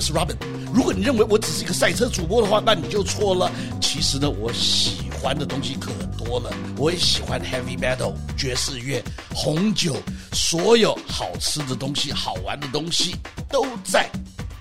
[0.00, 0.36] 是 Robin。
[0.72, 3.50] 如果你认为我只是一个赛车主播的话，那你就错了。
[3.80, 6.50] 其实呢，我喜欢的东西可多了。
[6.76, 9.02] 我也喜欢 Heavy Metal、爵士乐、
[9.34, 9.96] 红酒，
[10.32, 13.16] 所有好吃的东西、好玩的东西
[13.48, 14.08] 都在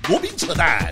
[0.07, 0.91] 罗宾扯淡。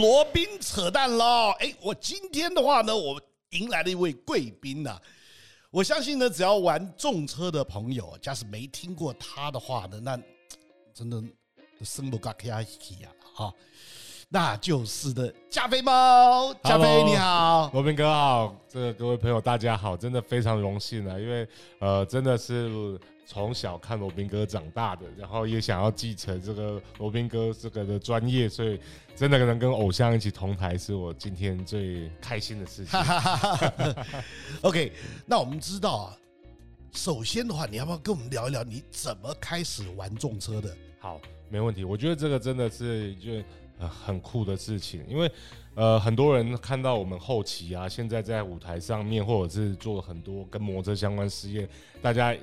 [0.00, 1.50] 罗宾扯淡喽！
[1.58, 4.98] 哎，我今天的话呢，我迎来了一位贵宾呐。
[5.70, 10.18] 我相信呢，只要玩重车的朋友，假使没听过他的话呢，那
[10.94, 11.22] 真的
[11.82, 13.52] 生不嘎卡奇呀哈！
[14.30, 21.46] 那就是的，加菲猫，加菲你好，罗宾哥好，这个各位朋友大家好，真的非常荣幸啊，因为
[21.78, 22.98] 呃，真的是。
[23.30, 28.76] 从小看罗宾哥长大的，然后也想要继承这个罗宾哥这个的专业，所以
[29.14, 32.98] 真的能跟偶像一起同台，是我今天最开心的事情。
[34.62, 34.92] OK，
[35.26, 36.18] 那我们知道啊，
[36.90, 40.76] 首先的话，你要不要跟我们聊一聊你怎么开始玩重车的？
[40.98, 41.84] 好，没问题。
[41.84, 43.44] 我觉得这个真的是一件
[43.78, 45.30] 很酷的事情，因为
[45.76, 51.68] 呃，很多人看到我们后期啊，现在在舞台上面，或者是做了很多跟摩托车相关实验，
[52.02, 52.36] 大家。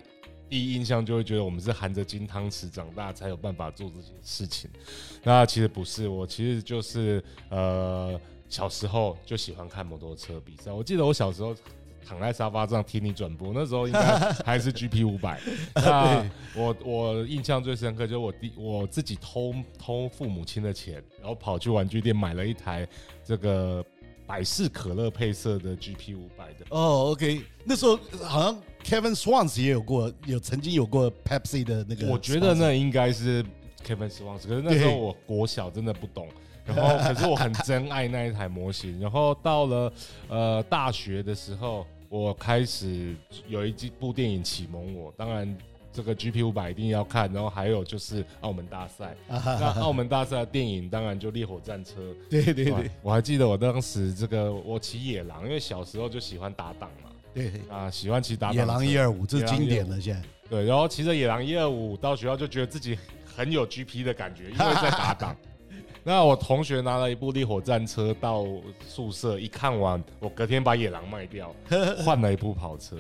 [0.50, 4.70] 第一印象就会觉得我们是含着金汤匙长大才有办法做这些事情，
[5.24, 10.72] 那其实不是，我其实就是呃小时候就喜欢看摩托车比赛。
[10.72, 11.56] 我记得我小时候
[12.06, 14.00] 躺在沙发上听你转播，那时候应该
[14.46, 15.40] 还是 GP 五百。
[15.76, 16.26] 那
[16.56, 22.88] 我我印象最深刻就是我第我自己偷偷父母亲的钱，然后跑去玩具店买了一台
[23.24, 23.86] 这个。
[24.28, 32.08] 百事可乐配色的 GP 五百的哦，OK，那时候好像 Kevin Swans 也有过，有曾经有过 Pepsi 的那个。
[32.08, 33.42] 我觉得那应该是
[33.86, 36.28] Kevin Swans，可是那时候我国小真的不懂，
[36.66, 39.94] 然后 可是我很珍爱那一台模型，然后到了
[40.28, 43.16] 呃大学的时候，我开始
[43.48, 45.58] 有一部电影启蒙我，当然。
[45.98, 49.16] 这个 GP 五百一定要看，然后还有就是澳门大赛。
[49.28, 52.14] 那澳门大赛的电影当然就烈火战车。
[52.30, 57.10] 对对对，我还记得我当时这个我骑野狼，因为小时候就喜欢打档嘛。
[57.34, 58.56] 对啊，喜欢骑打档。
[58.56, 60.22] 野狼一二五，这是经典的现在。
[60.48, 65.36] 对，然后骑着野狼一二五到学校，就觉得自己很有 GP 的感觉，因为在打档。
[66.06, 68.46] 那我同学拿了一部烈火战车到
[68.86, 71.52] 宿舍，一看完，我隔天把野狼卖掉，
[72.06, 72.96] 换了一部跑车。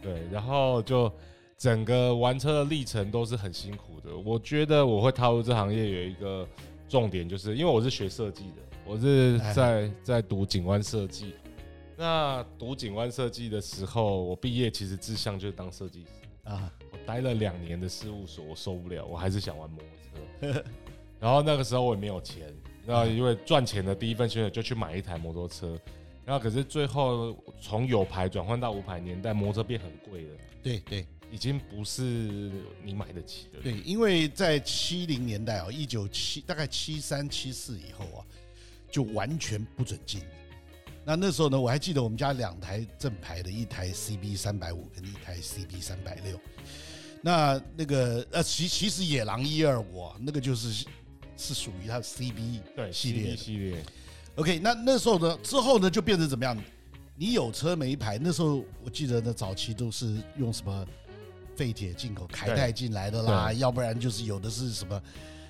[0.00, 1.12] 对，然后就。
[1.62, 4.16] 整个玩车的历程都是很辛苦的。
[4.16, 6.44] 我觉得我会踏入这行业有一个
[6.88, 11.34] 重点，就是因为我是学设计的，我是在在读景观设计。
[11.96, 16.08] 那读景观设计的时候，我毕业其实志向就是当设计师
[16.50, 16.68] 啊。
[16.90, 19.78] 我待了两年的事务所，我受不了，我还是想玩摩
[20.40, 20.64] 托车。
[21.20, 22.52] 然后那个时候我也没有钱，
[22.84, 25.78] 那因为赚钱的第一份薪水就去买一台摩托车。
[26.24, 30.30] 然后可是最后从有牌转换到无牌年代，摩托车变很贵了。
[30.60, 31.06] 对对。
[31.32, 32.52] 已经不是
[32.84, 33.58] 你买得起的。
[33.60, 38.20] 对，因为在七零年代啊，一九七大概七三七四以后啊，
[38.90, 40.20] 就完全不准进。
[41.04, 46.38] 那那时候呢，我还记得我们家两台正牌的，一台 CB 三百五跟一台 CB 三百六。
[47.22, 50.84] 那那个呃，其其实野狼一二五那个就是
[51.36, 53.36] 是属于它的 CB 对系列系列。
[53.36, 53.84] 系列
[54.36, 56.56] OK，那那时候呢，之后呢就变成怎么样？
[57.16, 58.18] 你有车没牌？
[58.20, 60.86] 那时候我记得呢，早期都是用什么？
[61.54, 65.02] 废铁进口凯泰进来的啦，要不然就是有的是什么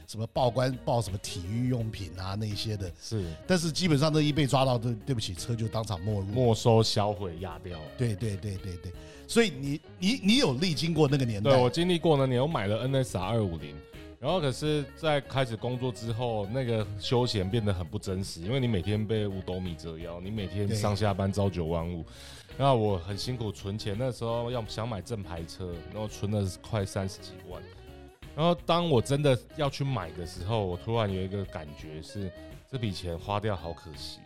[0.06, 7.78] 什么报关报什么体育用品啊那些的，是，但是基本上都一被抓到，对对不起，车就当场没入，没收、销毁、压掉。
[7.96, 8.92] 对对对对对，
[9.26, 11.50] 所以你你你有历经过那个年代？
[11.50, 13.74] 对，我经历过那年，我买了 NSR 二五零，
[14.22, 22.06] 然后可是，在开始工作之后，那个休闲变得很不真实，因为你每天被五斗米折腰，你每天上下班朝九晚五。
[22.56, 27.60] 那我很辛苦存钱，那时候要想买正牌车，然后存了快三十几万。
[28.36, 32.30] 然后当我真的要去买的时候，我突然有一个感觉是，
[32.70, 34.20] 这笔钱花掉好可惜。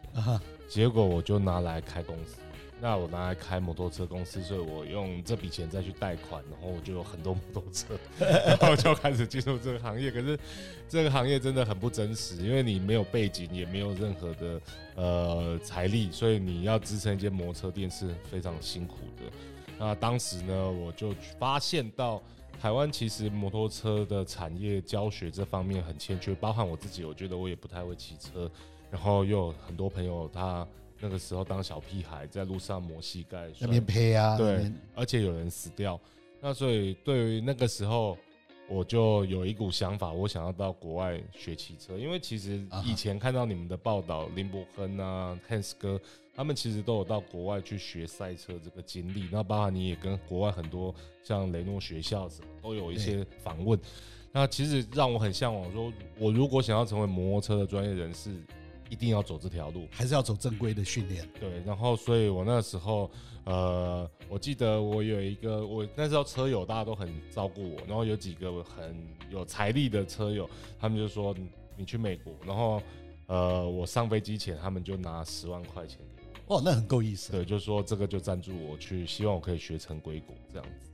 [0.68, 2.36] 结果我就拿来开公司。
[2.78, 10.10] 那我拿来开摩托车公司，所以我用这笔钱再去贷款，然后我就有很多摩托车， 然后就开始进入这个行业。
[10.10, 10.38] 可是
[10.86, 14.60] 这个行业真的很不真实，因为你没有背景，也没有任何的
[14.94, 19.32] 呃财力，所以你要支撑一间摩托车店是非常辛苦的。
[19.78, 22.22] 那当时呢，我就发现到
[22.60, 28.50] 台湾其实摩托车的产业教学这方面很欠缺，包含我自己，我觉得我也不太会骑车，
[28.90, 30.66] 然后又有很多朋友他。
[31.00, 36.00] 那个时候当小屁孩在路上磨膝盖，那边呸啊，对，而且有人死掉。
[36.40, 38.16] 那所以对于那个时候，
[38.68, 46.00] 我就有一股想法，我想要到国外学骑车，因为其实以前看到你们的报道，林伯亨啊、Hans 哥，
[46.34, 49.28] 他们其实都有到国外去学赛车这个经历。
[49.30, 53.78] 那包括你也跟国外很多像雷诺学校什么都有一些访问。
[54.32, 58.30] 那其实让我很向往，说我如果想要成为摩托车的专业人士，
[58.88, 61.28] 一定要走这条路，还是要走正规的训练。
[61.40, 63.10] 对，然后所以我那时候，
[63.44, 68.96] 呃，我记得我有一个，我那时候车友大家都很照顾我，然后有几个很
[69.30, 70.48] 有财力的车友，
[70.78, 71.34] 他们就说
[71.76, 72.80] 你去美国，然后
[73.26, 76.56] 呃，我上飞机前他们就拿十万块钱给我。
[76.56, 77.32] 哦，那很够意思。
[77.32, 80.92] 对，就说这个就赞助我去，希望我可以学成归国这样子。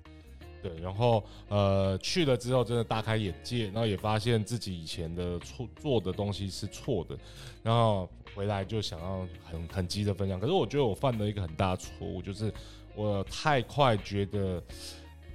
[0.63, 7.19] 对，然后呃去了之后真的大开眼界，然后也发现自己以前的错做的东西是错的，
[7.63, 10.39] 然后回来就想要很很急的分享。
[10.39, 12.53] 可是我觉得我犯了一个很大的错误，就是
[12.95, 14.63] 我太快觉得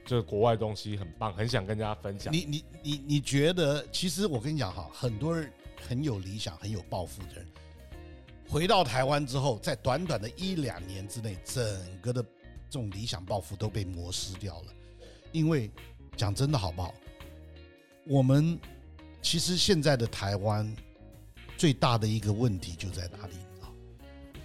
[0.05, 2.33] 这国外东西很棒，很想跟大家分享。
[2.33, 3.85] 你你你你觉得？
[3.91, 5.51] 其实我跟你讲哈，很多人
[5.85, 7.45] 很有理想、很有抱负的人，
[8.47, 14.73] 回到台湾之后，在短短的一两年之内，整个的这种理想抱负都被磨失掉了。
[15.37, 15.69] 因为
[16.15, 16.91] 讲真的好不好？
[18.05, 18.59] 我们
[19.21, 20.75] 其实现在的台湾
[21.55, 23.35] 最大的一个问题就在哪里？
[23.61, 23.69] 啊？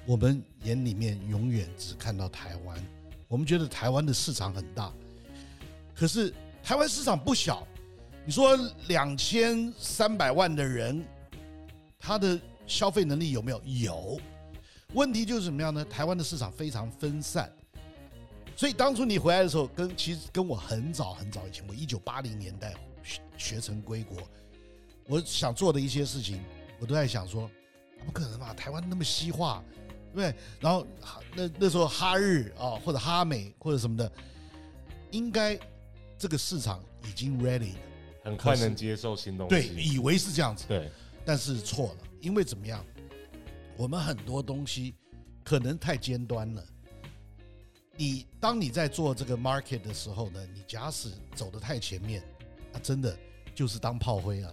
[0.05, 2.77] 我们眼里面永远只看到台湾，
[3.27, 4.93] 我们觉得台湾的市场很大，
[5.95, 6.31] 可是
[6.63, 7.67] 台湾市场不小。
[8.27, 8.55] 你说
[8.87, 11.03] 两千三百万的人，
[11.99, 13.63] 他的消费能力有没有？
[13.65, 14.21] 有。
[14.93, 15.83] 问题就是怎么样呢？
[15.87, 17.51] 台湾的市场非常分散。
[18.55, 24.19] 所以当初你回来的时候，跟其实跟我很早很早以前，我一九八零年代学学成归国，
[25.07, 26.43] 我想做的一些事情，
[26.79, 27.51] 我都在想说，
[28.05, 28.55] 不可能吧？
[28.55, 29.65] 台湾那么西化，
[30.13, 30.35] 对不对？
[30.61, 30.87] 然后
[31.35, 34.11] 那那时候哈日啊，或者哈美或者什么的，
[35.11, 35.59] 应该
[36.17, 37.81] 这个市场已经 ready 了，
[38.25, 39.51] 很快能接受新东西。
[39.51, 40.89] 对，以为是这样子，对，
[41.25, 42.85] 但是错了，因为怎么样？
[43.77, 44.95] 我们很多东西
[45.43, 46.65] 可能太尖端了。
[47.95, 52.23] 你当你在做这个 market 的时候呢，你假使走得太前面，
[52.73, 53.15] 啊，真的
[53.55, 54.51] 就是当炮灰啊。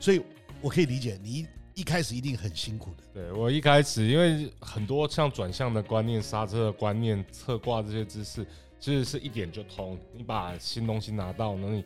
[0.00, 0.22] 所以
[0.62, 3.04] 我可以理解你一开始一定很辛苦的。
[3.12, 8.46] 对，我一开始，因为很多像转向的观念、刹车的观念、侧挂这些知识，
[8.80, 9.98] 其实是一点就通。
[10.14, 11.84] 你把新东西拿到，那你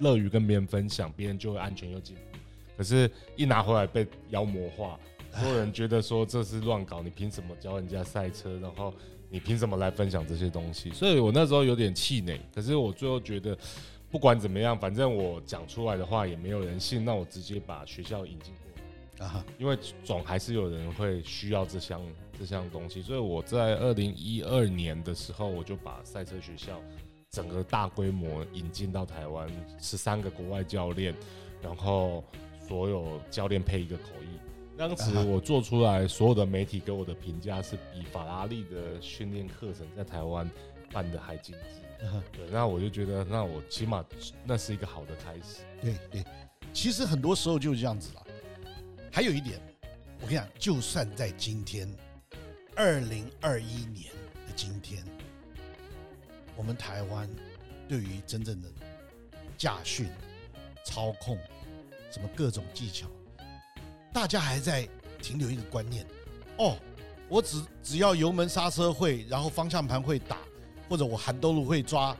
[0.00, 2.38] 乐于跟别人分享，别人就会安全又进步。
[2.76, 5.00] 可是，一拿回来被妖魔化，
[5.32, 8.58] 所有人觉得说这是乱搞，你凭什么教人家赛车？
[8.60, 8.92] 然后。
[9.28, 10.90] 你凭什么来分享这些东西？
[10.90, 13.56] 所以我那时候有点气馁，可是我最后觉得，
[14.10, 22.00] 不管怎么样，反正我讲出来的话也没有人信，那我直接把学校引进过来啊，因为总还是有人会需要这项
[22.38, 23.02] 这项东西。
[23.02, 26.80] 所以我在二零一二年的时候，我就把赛车学校
[27.30, 29.48] 整个大规模引进到台湾，
[29.80, 31.14] 十三个国外教练，
[31.60, 32.22] 然后
[32.68, 34.45] 所有教练配一个口译。
[34.76, 40.48] 当时我做出来，所有的媒体给我的评价是比法拉利的训练课程在台湾
[40.92, 42.06] 办的还精致。
[42.30, 44.04] 对，那我就觉得，那我起码
[44.44, 45.62] 那是一个好的开始。
[45.80, 46.24] 对对，
[46.74, 48.26] 其实很多时候就是这样子了。
[49.10, 49.58] 还有一点，
[50.20, 51.90] 我跟你讲，就算在今天，
[52.74, 54.12] 二零二一年
[54.46, 55.02] 的今天，
[56.54, 57.26] 我们台湾
[57.88, 58.68] 对于真正的
[59.56, 60.10] 驾训、
[60.84, 61.38] 操控，
[62.10, 63.08] 什么各种技巧。
[64.16, 64.88] 大家还在
[65.20, 66.06] 停留一个观念，
[66.56, 66.78] 哦，
[67.28, 70.38] 我只只要油门刹车会，然后方向盘会打，
[70.88, 72.16] 或者我含兜路会抓，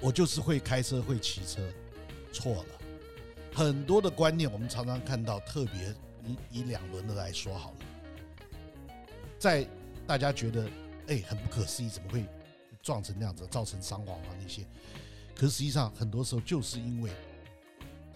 [0.00, 1.62] 我就是会开车会骑车，
[2.32, 2.64] 错了。
[3.54, 5.94] 很多的观念我们常常看到，特别
[6.24, 7.76] 以以两轮的来说好了，
[9.38, 9.64] 在
[10.08, 10.68] 大家觉得
[11.06, 12.26] 哎很不可思议，怎么会
[12.82, 14.66] 撞成那样子，造成伤亡啊那些，
[15.36, 17.12] 可实际上很多时候就是因为。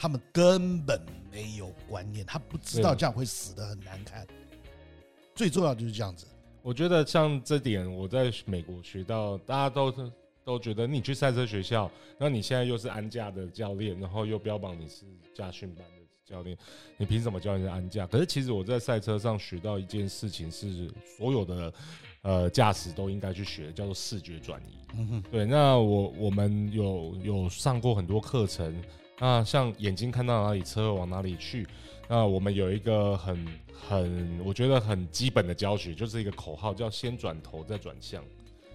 [0.00, 0.99] 他们根本
[1.30, 4.26] 没有观念，他不知道这样会死的很难看。
[5.35, 6.26] 最重要就是这样子。
[6.62, 9.92] 我觉得像这点，我在美国学到，大家都
[10.42, 15.04] 都觉得你去赛车学校，那你现在又是安驾的教练，然后又标榜你是
[15.35, 16.57] 驾训班的教练，
[16.97, 18.07] 你凭什么教人家安驾？
[18.07, 21.75] 可是其实我在赛车上学到一件事情，是所有的
[22.23, 24.78] 呃驾驶都应该去学，叫做视觉转移。
[24.97, 25.45] 嗯，对。
[25.45, 28.83] 那我我们有有上过很多课程。
[29.21, 31.67] 那像眼睛看到哪里，车往哪里去。
[32.09, 38.25] 那我们有一个很很，我觉得很基本的教学，就是一个口号，叫先转头再转向。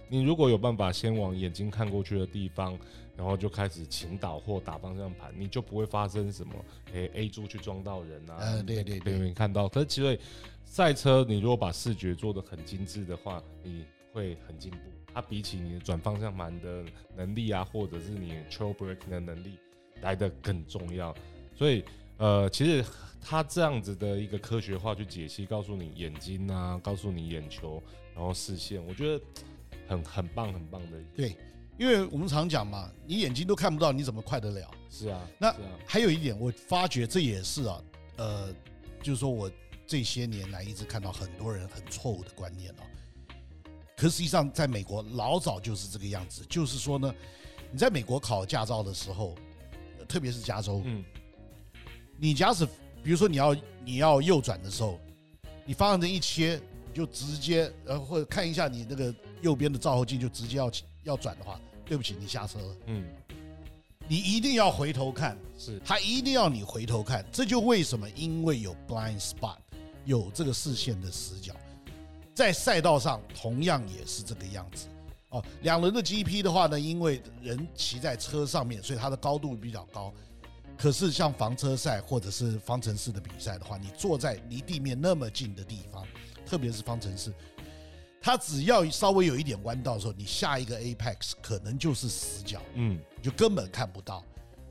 [0.08, 2.78] 你如果有办法先往眼睛看过去的地方，
[3.16, 6.54] 然后就开始倾倒或打方向盘，你就不会发生什么
[6.92, 8.38] 诶 A 柱去撞到人啊。
[8.40, 9.68] 嗯，对对对，没看到。
[9.68, 10.18] 可是其实
[10.64, 14.78] 赛车，你如果把视觉做得很精致的话，你会很进步。
[15.12, 16.84] 它比起你的转方向盘的
[17.16, 19.58] 能力啊，或者是你 trail braking 的能力
[20.02, 21.14] 来的更重要。
[21.54, 21.84] 所以，
[22.18, 22.84] 呃，其实
[23.20, 27.82] 他这样子的一个科学化去解析，告诉你眼睛啊，告诉你眼球，
[28.14, 29.24] 然后视线，我觉得
[29.88, 30.98] 很很棒，很棒的。
[31.14, 31.36] 对，
[31.78, 34.70] 因为我们常讲嘛，你眼睛都看不到，你怎么快得了？
[34.90, 35.26] 是啊。
[35.38, 35.54] 那
[35.86, 37.82] 还有一点，我发觉这也是啊，
[38.16, 38.54] 呃，
[39.02, 39.50] 就是说我
[39.86, 42.82] 这些年来一直看到很多人很错误的观念啊。
[43.96, 47.14] 可实际上，在美国老早就是这个样子，就是说呢，
[47.72, 49.34] 你在美国考驾照的时候，
[50.06, 51.04] 特别是加州，嗯，
[52.16, 52.64] 你假使
[53.02, 54.98] 比如说你要你要右转的时候，
[55.64, 60.70] 你方向灯一切，你就直接呃或者看一下你那个右边的照后镜，就直接要
[61.04, 63.04] 要转的话，对不起，你下车了，嗯，
[64.08, 69.58] 你一定要回头看，是，他一定要你回头看，这就为什么，因为有 blind spot，
[70.04, 71.54] 有这个视线的死角。
[72.34, 74.88] 在赛道上同样也是这个样子
[75.30, 75.44] 哦。
[75.62, 80.12] 两轮的 GP 的话呢，因为人骑在车上面，所以它的高度比较高。
[80.78, 86.06] 可是像房车赛或者是方程式的比赛的话，你坐在离地面那么近的地方，
[86.44, 87.32] 特别是方程式，
[88.20, 94.22] 它只要稍微有一点弯道的时候，你下一个 Apex 可能就是死角，嗯，你就根本看不到。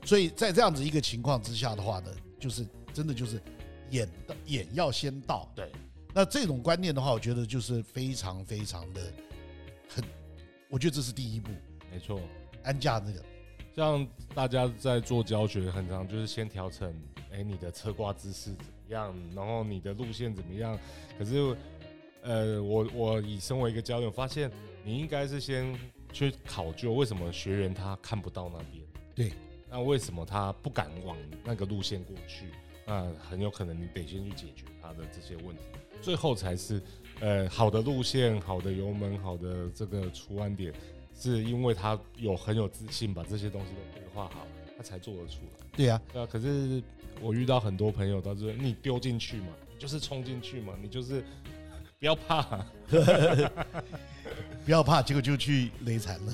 [0.04, 3.42] 所以在这样子一个情况之下的话呢，就是真的就是
[3.90, 5.72] 眼的眼要先到，对。
[6.14, 9.02] 那这种观念的话，我觉得就是非常非常的
[9.88, 10.04] 很，
[10.68, 11.50] 我觉得这是第一步，
[11.90, 12.20] 没错。
[12.64, 13.24] 安驾那个，
[13.74, 16.92] 像大家在做教学，很常就是先调成，
[17.32, 20.76] 哎，你的车挂姿势怎么样，然后你的路线怎么样。
[21.16, 21.56] 可是，
[22.22, 24.50] 呃，我我以身为一个教练，我发现
[24.84, 25.78] 你应该是先
[26.12, 29.32] 去考究为什么学员他看不到那边，对，
[29.70, 32.46] 那为什么他不敢往那个路线过去？
[32.84, 35.62] 那很有可能你得先去解决他的这些问题。
[36.02, 36.82] 最后才是，
[37.20, 40.72] 呃，好的路线、好的油门、好的这个出弯点，
[41.18, 44.46] 是因为他有很有自信，把这些东西都规划好，
[44.76, 45.66] 他才做得出来。
[45.76, 46.28] 对呀，对啊。
[46.30, 46.82] 可是
[47.20, 51.24] 我遇到很多朋友，他说你丢进去嘛，就是冲进去嘛，你就是
[51.98, 52.66] 不要怕，
[54.66, 56.32] 不要怕，结果就去雷惨了。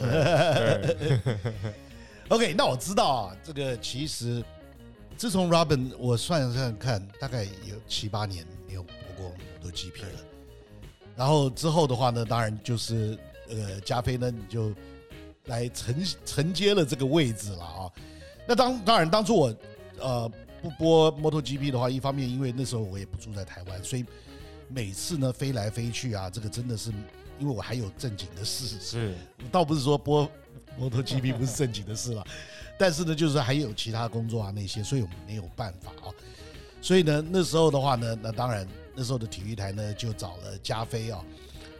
[2.29, 4.43] OK，那我知道啊，这个其实
[5.17, 8.83] 自从 Robin 我算算看，大概有七八年没有。
[8.83, 10.09] 播过，都 G P 了，
[11.15, 14.73] 然后之后的话呢，当然就是呃，加菲呢，你就
[15.45, 17.91] 来承承接了这个位置了啊。
[18.49, 19.55] 那当当然当初我
[20.01, 24.05] 呃不播 MotoGP 的话，一方面因为那时候我也不住在台湾，所以
[24.69, 26.91] 每次呢飞来飞去啊，这个真的是
[27.39, 29.15] 因为我还有正经的事，是
[29.51, 30.27] 倒不是说播
[30.81, 32.25] MotoGP 不是正经的事了，
[32.79, 36.09] 但是呢，就是还有其他工作啊那些，所以我们没有办法啊。
[36.81, 38.67] 所以呢，那时候的话呢，那当然。
[38.95, 41.25] 那时候的体育台呢，就找了加菲哦，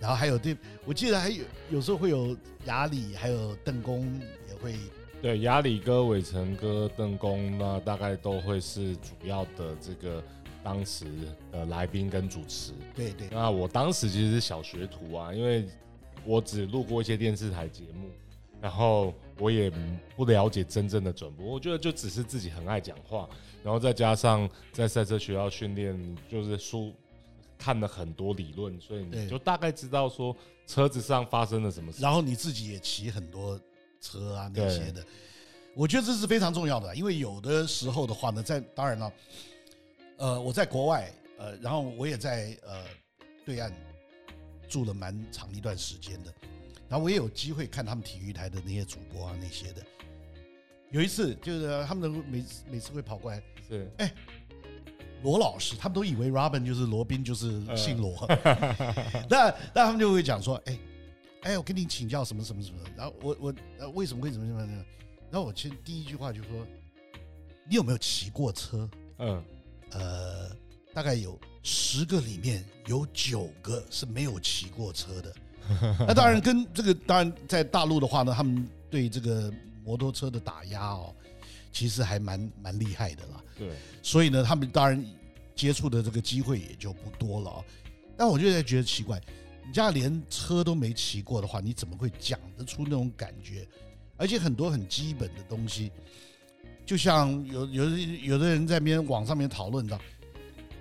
[0.01, 4.03] 然后还有对，我记得还有有时候会有雅里，还有邓公
[4.49, 4.75] 也会。
[5.21, 10.21] 对，雅里哥、伟成哥、邓公，那大概都会是主要的这个
[10.65, 11.05] 当时
[11.53, 12.73] 的来宾跟主持。
[12.95, 13.29] 对对。
[13.31, 15.65] 那我当时其实是小学徒啊，因为
[16.25, 18.11] 我只录过一些电视台节目，
[18.61, 19.71] 然后我也
[20.17, 23.29] 不了解真正的转播，我觉得就只是自己很爱讲话，
[23.63, 26.93] 然后再加上在赛车学校训练，就是书。
[27.63, 32.03] 看了很多理论，所以你就大概知道说车子上发生了什么事。
[32.03, 33.57] 然后你自己也骑很多
[34.01, 35.07] 车啊那些的，
[35.73, 36.93] 我觉得这是非常重要的。
[36.97, 39.13] 因为有的时候的话呢，在当然了，
[40.17, 42.85] 呃，我在国外，呃，然后我也在呃
[43.45, 43.73] 对岸
[44.69, 46.35] 住了蛮长一段时间的，
[46.89, 49.81] 然后我也有机会看他们体育台的那些主播啊那些的。
[50.91, 54.13] 有一次就是他们每次每次会跑过来，是哎。
[55.23, 58.27] 罗老师，他们都以为 Robin 就是罗宾，就是姓罗。
[59.31, 60.79] 那那他们就会讲说：“哎，
[61.43, 64.85] 哎，我跟你请教什么什么什么。”然后我我呃为什么会怎么怎么样？
[65.31, 66.67] 然后我其实第一句话就说
[67.69, 68.89] ：“你有没有骑过车？”
[69.19, 69.43] 嗯，
[69.93, 70.51] 呃，
[70.93, 75.35] 大概有十个里面有九个是没有骑过车的。
[76.07, 79.53] 那当然跟这个当然在大陆的话呢，他们对这个
[79.85, 81.15] 摩托车的打压哦。
[81.73, 83.71] 其实还蛮蛮厉害的啦，对，
[84.03, 85.03] 所以呢，他们当然
[85.57, 87.65] 接触的这个机会也就不多了啊。
[88.17, 89.19] 但我就在觉得奇怪，
[89.67, 93.67] 你家连车都没骑过的话，你怎么会讲得出那种感觉？
[94.19, 95.91] 而且很多很基本的东西，
[96.85, 99.99] 就像有有有的人在边网上面讨论到，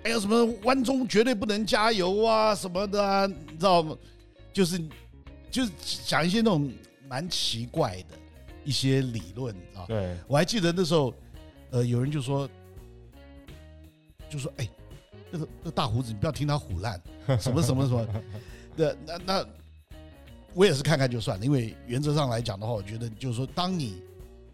[0.04, 3.96] 哎呀，什么弯中绝对不能加油啊什么的啊，你知道吗？
[4.52, 4.78] 就是
[5.50, 5.72] 就是
[6.04, 6.70] 讲一些那种
[7.08, 8.18] 蛮奇怪的。
[8.64, 11.12] 一些理论啊，对，我还记得那时候，
[11.70, 12.48] 呃，有人就说，
[14.28, 14.68] 就说，哎，
[15.30, 17.00] 那个那个大胡子，你不要听他胡烂，
[17.40, 18.06] 什么什么什么，
[18.76, 19.46] 那那那，
[20.54, 24.02] 我也是看看就算了，因为原则上来讲的话，我觉得就是说，当你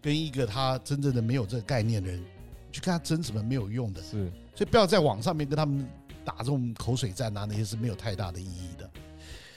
[0.01, 2.23] 跟一个他真正的没有这个概念的人
[2.71, 5.87] 去跟他争什么没有用的，是，所以不要在网上面跟他们
[6.25, 8.89] 打这种口水战啊，那些是没有太大的意义的。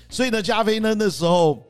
[0.08, 1.62] 所以呢，加菲呢那时候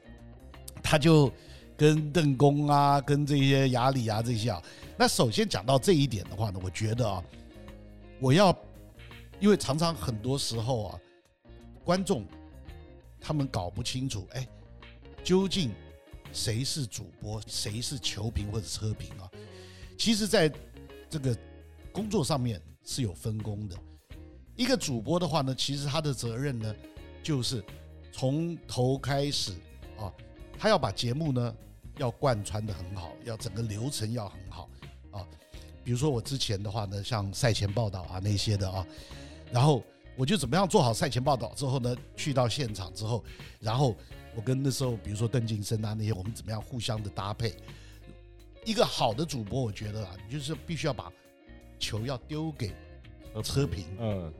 [0.82, 1.32] 他就
[1.76, 4.62] 跟邓公啊，跟这些亚里啊这些啊，
[4.96, 7.22] 那首先讲到这一点的话呢，我觉得啊，
[8.20, 8.56] 我要
[9.40, 11.00] 因为常常很多时候啊，
[11.84, 12.24] 观众
[13.20, 14.46] 他们搞不清楚，哎，
[15.24, 15.70] 究竟
[16.32, 19.30] 谁是主播，谁是球评或者车评啊？
[19.98, 20.52] 其实，在
[21.10, 21.36] 这个
[21.92, 23.76] 工作上面是有分工的。
[24.56, 26.74] 一个主播的话呢，其实他的责任呢，
[27.22, 27.64] 就是。
[28.14, 29.52] 从头开始
[29.96, 30.12] 啊，
[30.62, 31.52] 他要把节目呢
[31.96, 34.70] 要贯穿的很好，要整个流程要很好
[35.10, 35.26] 啊。
[35.82, 38.86] 比如说我之前的话呢，像赛前报道啊那些的啊，
[39.50, 39.82] 然后
[40.16, 43.24] 我就怎么样做好赛前报道之后呢，去到现场之后，
[43.58, 43.96] 然后
[44.36, 47.52] 我跟那时候比如说邓晋生啊那些，我们怎么样互相的搭配。
[48.64, 51.10] 一个好的主播，我觉得啊，你就是必须要把
[51.80, 52.72] 球要丢给
[53.42, 54.32] 车评，嗯，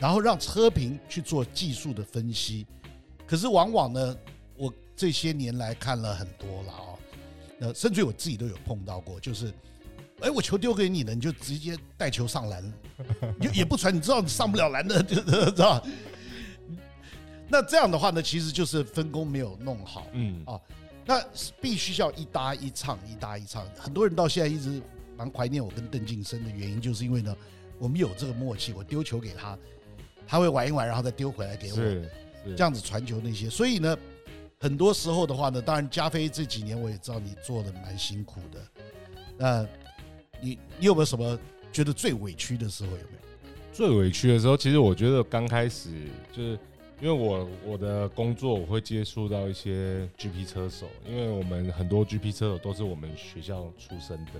[0.00, 2.66] 然后让车评去做技术的分析。
[3.24, 4.37] 可是往往呢，我
[4.98, 6.98] 这些年来看了很多了啊，
[7.56, 9.52] 那甚至我自己都有碰到过，就是，
[10.18, 12.74] 哎，我球丢给你了，你就直接带球上篮，
[13.40, 15.80] 也 也不传，你知道你上不了篮的， 就知道。
[17.48, 20.60] 那这样的话呢，其实就是分工没有弄好，嗯啊，
[21.06, 21.24] 那
[21.60, 23.64] 必须要一搭一唱，一搭一唱。
[23.78, 24.82] 很多人到现在一直
[25.16, 27.36] 蛮怀念我跟邓晋生的原因，就是因为呢，
[27.78, 29.56] 我们有这个默契，我丢球给他，
[30.26, 31.78] 他会玩一玩，然后再丢回来给我。
[32.56, 33.98] 这样子传球那些，所以呢，
[34.60, 38.60] 很多时候的话呢，当然加菲这几年我也知道你做的蛮辛苦的，
[39.36, 39.66] 那
[40.40, 41.38] 你你有没有什么
[41.72, 42.90] 觉得最委屈的时候？
[42.90, 43.18] 有没有？
[43.72, 45.90] 最委屈的时候，其实我觉得刚开始
[46.32, 46.58] 就是
[47.00, 54.32] 因为我我的工作我会接触到一些 GP 车手，因为我们很多 GP 车手都是我们学校出身的。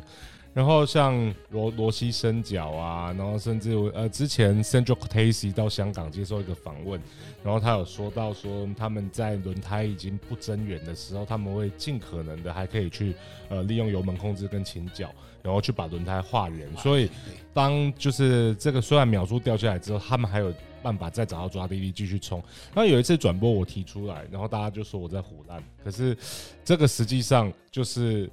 [0.55, 7.01] 然后像罗罗西伸脚啊，然后甚至呃之前 Sandro Cortese 到香港接受一个访问，
[7.45, 13.15] 然后他有说到说他们在轮胎已经不增援的时候，他们会尽可能的还可以去
[13.49, 15.09] 呃利用油门控制跟倾角，
[15.43, 16.69] 然后去把轮胎画圆。
[16.79, 17.09] 所以
[17.55, 22.43] 当就是这个虽然秒数掉下来之后，他们还有办法再找到抓地力继续冲。
[22.75, 26.17] 然后有一次转播我提出来，然后大家就说我在唬烂，可是
[26.65, 28.29] 这个实际上就是。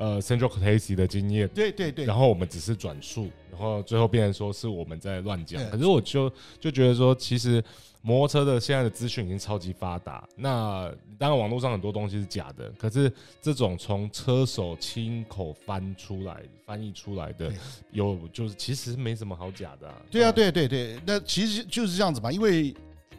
[0.00, 5.62] 呃 Central c o t a s y 的经验，对对对，然后我们只是转述，然后最后变成说是我们在乱讲。
[5.68, 7.62] 可是我就就觉得说，其实
[8.00, 17.52] 摩托车的现在的资讯已经超级发达，那当然网络上很多东西是假的，可是这种从车手亲口翻出来、翻译出来的，
[17.92, 19.94] 有就是其实没什么好假的。
[20.10, 22.74] 对啊，对对对，那其实就是这样子嘛，因为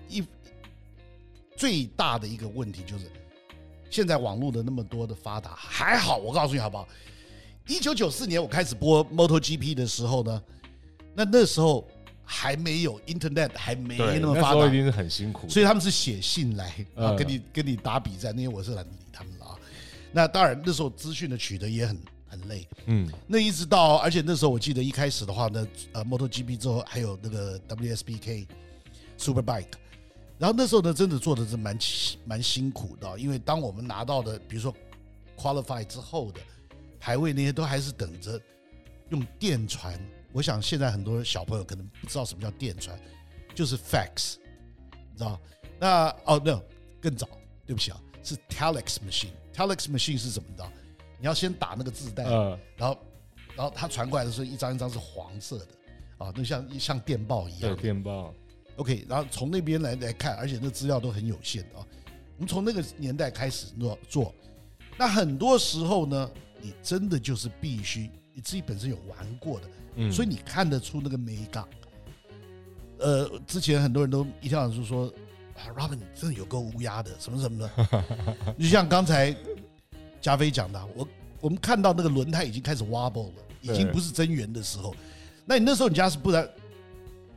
[0.10, 0.24] 一
[1.56, 3.06] 最大的一个问题就是。
[3.92, 6.88] 现在网络的那么多的发达，还好，我告诉你好不好？
[7.68, 10.42] 一九九四年我开始播 MotoGP 的时候呢，
[11.14, 11.86] 那那时候
[12.24, 19.60] 还没有 Internet，还没那么发达，那时候一定是很辛苦，所以他们是写信来啊，跟你跟你打比赛，那些我是懒得理他们了啊。
[20.14, 28.48] 那当然那时候资讯的取得也很很累，嗯，那一直到，而且那时候我记得一开始的话呢，呃，MotoGP 之后还有那个 WSBK
[29.20, 29.74] Superbike。
[30.42, 31.78] 然后那时候呢，真的做的是蛮
[32.26, 34.74] 蛮辛苦的，因为当我们拿到的，比如说
[35.38, 36.42] qualify 之后的
[37.00, 38.42] 排位那些，都还是等着
[39.10, 40.00] 用电传。
[40.34, 43.00] 我想现在很多小朋友可能不知道什么叫电传，
[43.54, 44.38] 就是 fax，
[45.12, 45.40] 你知道？
[45.80, 46.60] 那哦，no，
[47.00, 47.30] 更早，
[47.68, 49.30] 对不起啊，是 telex machine。
[49.54, 50.50] telex machine 是怎么？
[50.50, 50.72] 你知道？
[51.20, 52.98] 你要先打那个字带，然后
[53.56, 55.68] 然后它传过来的时候，一张一张是黄色的
[56.18, 57.76] 啊，那像像电报一样。
[57.76, 58.34] 对，电报。
[58.78, 61.86] OK，然后从那边来来看，而且那资料都很有限啊。
[62.38, 64.34] 我们从那个年代开始做做，
[64.98, 71.64] 那很多时候呢，你真的就是必须你自己本身有玩过的，嗯，所以你看得出那个美感。
[72.98, 75.06] 呃，之前很多人都一跳就说
[75.56, 78.04] 啊，Robin 真的有够乌鸦的，什么什么的。
[78.58, 79.36] 就像刚才
[80.20, 81.08] 加菲讲的，我
[81.42, 84.96] 我们看到那个轮胎已经开始 wobble 了，已经不是真圆的时候。
[85.46, 86.50] 那你那时候你家是不然。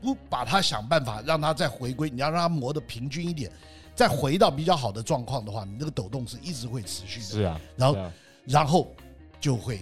[0.04, 3.50] 不把它想办法让它再回归，你要让它磨得平均一点，
[3.94, 7.26] 再回到比较好的状况的话，你那个抖动是一直会持续的。
[7.26, 8.10] 是啊，然后，
[8.44, 8.94] 然后
[9.40, 9.80] 就会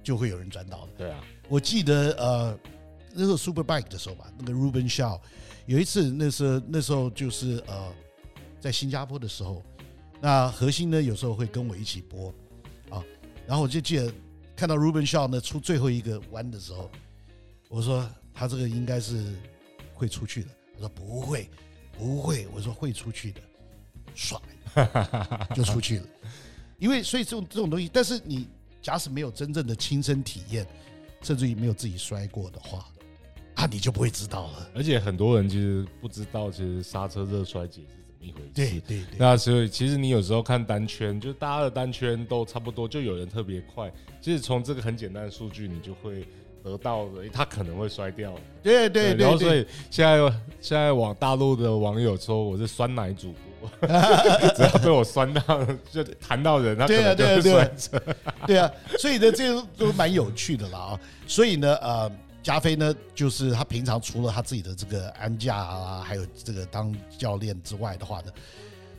[0.00, 0.92] 就会有人转倒的。
[0.96, 2.58] 对啊，我记得呃，
[3.12, 5.18] 那时候 Superbike 的时候吧，那个 Ruben Shaw
[5.66, 7.92] 有一次，那时候那时候就是呃，
[8.60, 9.60] 在新加坡的时候，
[10.20, 12.28] 那核心呢有时候会跟我一起播
[12.90, 13.02] 啊，
[13.46, 14.12] 然后我就记得
[14.54, 16.88] 看到 Ruben Shaw 呢出最后一个弯的时候，
[17.68, 18.08] 我说。
[18.32, 19.34] 他这个应该是
[19.94, 20.48] 会出去的。
[20.74, 21.48] 他说不会，
[21.96, 22.46] 不会。
[22.54, 23.40] 我说会出去的。
[24.14, 24.42] 爽，
[25.56, 26.06] 就出去了。
[26.78, 28.46] 因为所以这种这种东西，但是你
[28.82, 30.66] 假使没有真正的亲身体验，
[31.22, 32.86] 甚至于没有自己摔过的话，
[33.54, 34.70] 啊，你就不会知道了。
[34.74, 38.50] 而且很多人其实不知道，其实刹车热衰竭是怎么一回事。
[38.54, 39.16] 对对对。
[39.16, 43.90] 那所以其实你有时候看单圈，就大家的单圈都差不多，就有人特别快。
[44.20, 46.26] 其实从这个很简单的数据，你就会。
[46.62, 48.32] 得到的，他可能会摔掉。
[48.62, 50.18] 对对对，然后所以现在
[50.60, 53.68] 现在往大陆的网友说我是酸奶主播，
[54.54, 58.00] 只要被我酸到，就谈到人，他可能就会摔车。
[58.46, 61.00] 对啊，所以呢，这个都蛮有趣的啦啊。
[61.26, 62.10] 所以呢，呃，
[62.42, 68.32] 加菲呢，就是他平常除了他自己的这个安驾啊，还有这个当教练之外的话呢，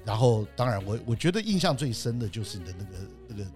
[0.04, 2.92] 然后当然我我觉得印象最深的就是你的那个
[3.30, 3.50] 那个。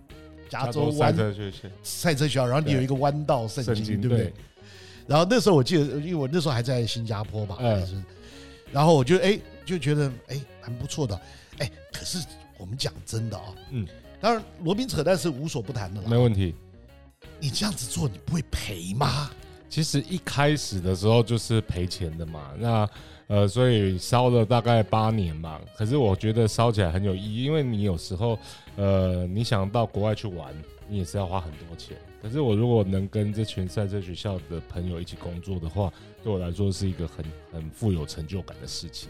[0.49, 4.33] 加州湾赛车学校，赛车学校，然后你有一个弯道圣经，对不对？
[5.07, 7.95] 然后那时候我记得，因为我那时候还在新加坡吧，还是，
[8.71, 11.19] 然后我就哎就觉得哎蛮不错的，
[11.59, 12.25] 哎，可是
[12.57, 13.87] 我们讲真的啊，嗯，
[14.19, 16.53] 当然罗宾扯淡是无所不谈的了，没问题。
[17.39, 19.29] 你这样子做，你不会赔吗？
[19.69, 22.89] 其实一开始的时候就是赔钱的嘛，那。
[23.29, 25.59] 呃，所以烧了大概八年嘛。
[25.75, 28.39] 可是我觉得烧起来很有意义，因为你有时候，
[28.77, 30.55] 呃，你想到国外去玩，
[30.87, 31.97] 你也是要花很多钱。
[32.21, 35.91] 可是我如果能跟这群赛车学校的朋友一起工作的话，
[36.23, 39.09] 对我来说是一个很很富有成就感的事情。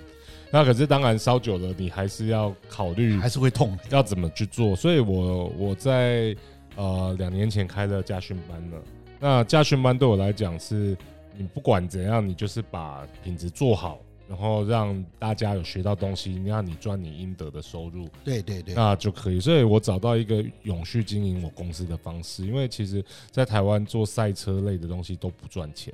[0.50, 4.76] 那可是当然烧久了，你还是要考虑，还是会痛，要怎么去做。
[4.76, 6.36] 所以我我在
[6.76, 8.82] 呃两年前开了家训班了。
[9.20, 10.98] 那家训班对我来讲是，
[11.36, 14.00] 你不管怎样，你就是把品质做好。
[14.30, 19.40] 然后让大家有学到东西，你让你赚你应得的收入，对对对，那就可以。
[19.40, 23.02] 所以我找到一个永续经营我公司的方式，因为其实，
[23.32, 25.94] 在台湾做赛车类的东西都不赚钱，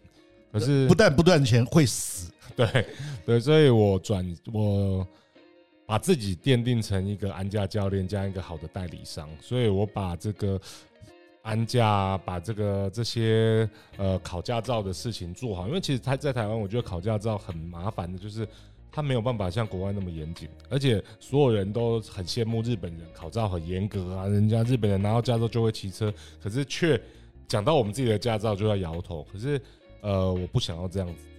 [0.52, 2.32] 可是不但不赚钱，会死。
[2.56, 2.68] 对
[3.24, 5.08] 对，所以我转我
[5.86, 10.60] 把自己奠定成一个安家教练加一个好的代理商，所以我把这个。
[11.44, 18.48] 安驾把这个这些呃考驾照的事情做好，因为其实他在台湾，我觉得考驾照很麻烦的，就是
[18.90, 27.00] 他没有办法像国外那么严谨，而且所有人都很羡慕日本人考照很严格啊，人家日本人拿到驾照就会骑车，可是却
[27.48, 29.62] 讲到我们自己的驾照就要摇头，可是
[30.02, 31.33] 呃我不想要这样子。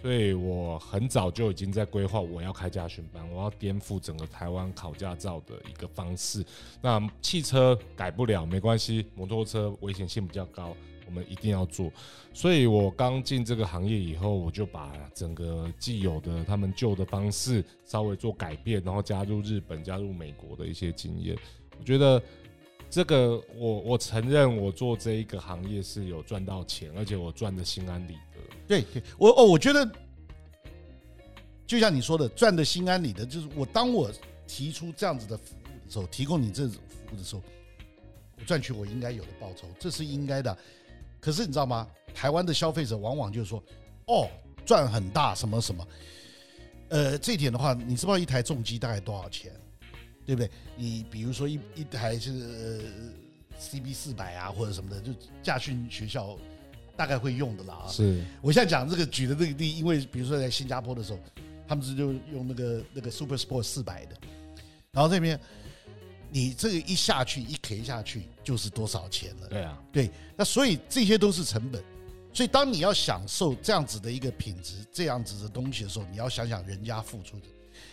[0.00, 6.44] 所以我很早就已经在规划，我要开驾训班，我要颠覆整个台湾考驾照的一个方式。
[6.80, 11.90] 那汽车改不了没关系，摩托车危险性比较高，我们一定要做。
[12.32, 21.36] 所以我刚进这个行业以后，我就把整个既有的他们旧的方式稍微做改变，然后加入日本、加入美国的一些经验。
[21.76, 22.22] 我觉得
[22.88, 28.16] 这个我我承认，我做这一个行业是有赚到钱，而且我赚得心安理。
[28.68, 28.84] 对，
[29.16, 29.90] 我哦，我觉得
[31.66, 34.12] 就像你说的，赚的心安理得，就是我当我
[34.46, 37.42] 提出这样子的服务的时候，提供你这种服务的时候，
[38.36, 40.56] 我赚取我应该有的报酬，这是应该的。
[41.18, 41.88] 可是你知道吗？
[42.14, 43.62] 台湾的消费者往往就是说，
[44.06, 44.28] 哦，
[44.66, 45.88] 赚很大，什么什么。
[46.90, 49.50] 呃，这一点的话，你知不知道一台重机大概多少钱？
[50.26, 50.50] 对不对？
[50.76, 55.10] 你比如说一一台是呃 CB 四百啊，或者什么的，就
[55.42, 56.38] 驾训学校。
[56.98, 57.86] 大概会用的啦啊！
[57.88, 61.20] 是，我现在讲这个举的这个例，因为比如说在新加坡的时候，
[61.68, 64.16] 他们是就用那个那个 Super Sport 四百的，
[64.90, 65.38] 然后这边
[66.28, 69.46] 你这个一下去一 K 下去就是多少钱了？
[69.46, 71.80] 对啊，对，那所以这些都是成本，
[72.32, 77.46] 所以当你要享受这样子的一个品质、这样子的东西的时候，你要想想人家付出的，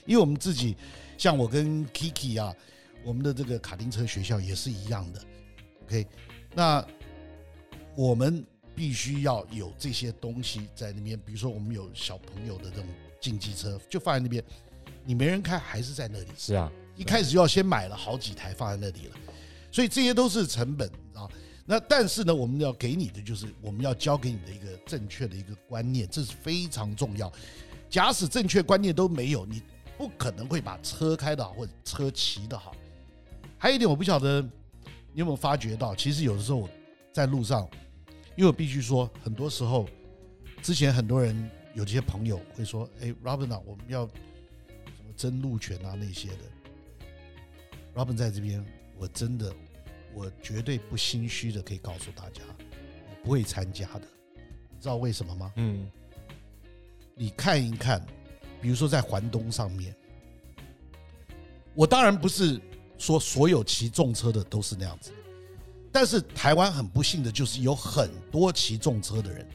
[0.08, 0.76] 因为我们自己
[1.15, 2.52] 像我跟 Kiki 啊，
[3.04, 5.22] 我们的这个卡丁车学校也是一样的
[5.86, 6.08] ，OK，
[6.56, 6.84] 那
[7.96, 8.44] 我们。
[8.76, 12.86] 必须要有这些东西在那边，比如说我们有小朋友的这种
[13.22, 14.44] 竞技车，就放在那边，
[15.06, 16.28] 你没人开还是在那里。
[16.38, 19.16] 是啊，一开始就要先买了好几台放在那里了，
[19.72, 21.30] 所以这些都是成本啊。
[21.66, 27.32] 那但是呢，我们要给你的就是我们要教给你的一个正确的一个观念，这是非常重要。
[27.90, 29.62] 假使正确观念都没有，你
[29.98, 32.76] 不可能会把车开得好或者车骑得好。
[33.58, 34.50] 还有一点，我不晓得你
[35.22, 36.70] 有没有发觉到，其实有的时候我
[37.14, 37.66] 在路上。
[38.36, 39.88] 因为我必须说，很多时候，
[40.62, 46.38] 之前很多人有这些朋友会说：“哎，Robin 啊，我们要什么争路权啊那些的。
[47.95, 48.63] ”Robin 在这边，
[48.98, 49.56] 我真的，
[50.13, 52.41] 我绝对不心虚的可以告诉大家，
[53.10, 54.02] 我不会参加的。
[54.36, 55.54] 你知道为什么吗？
[55.56, 55.89] 嗯，
[57.15, 58.06] 你看一看，
[58.62, 59.95] 比如说在环东上面，
[61.74, 62.60] 我当然不是
[62.98, 65.13] 说所有骑重车的都是那样子。
[65.95, 69.47] 但是台湾很不幸的就是有很多骑重车的人，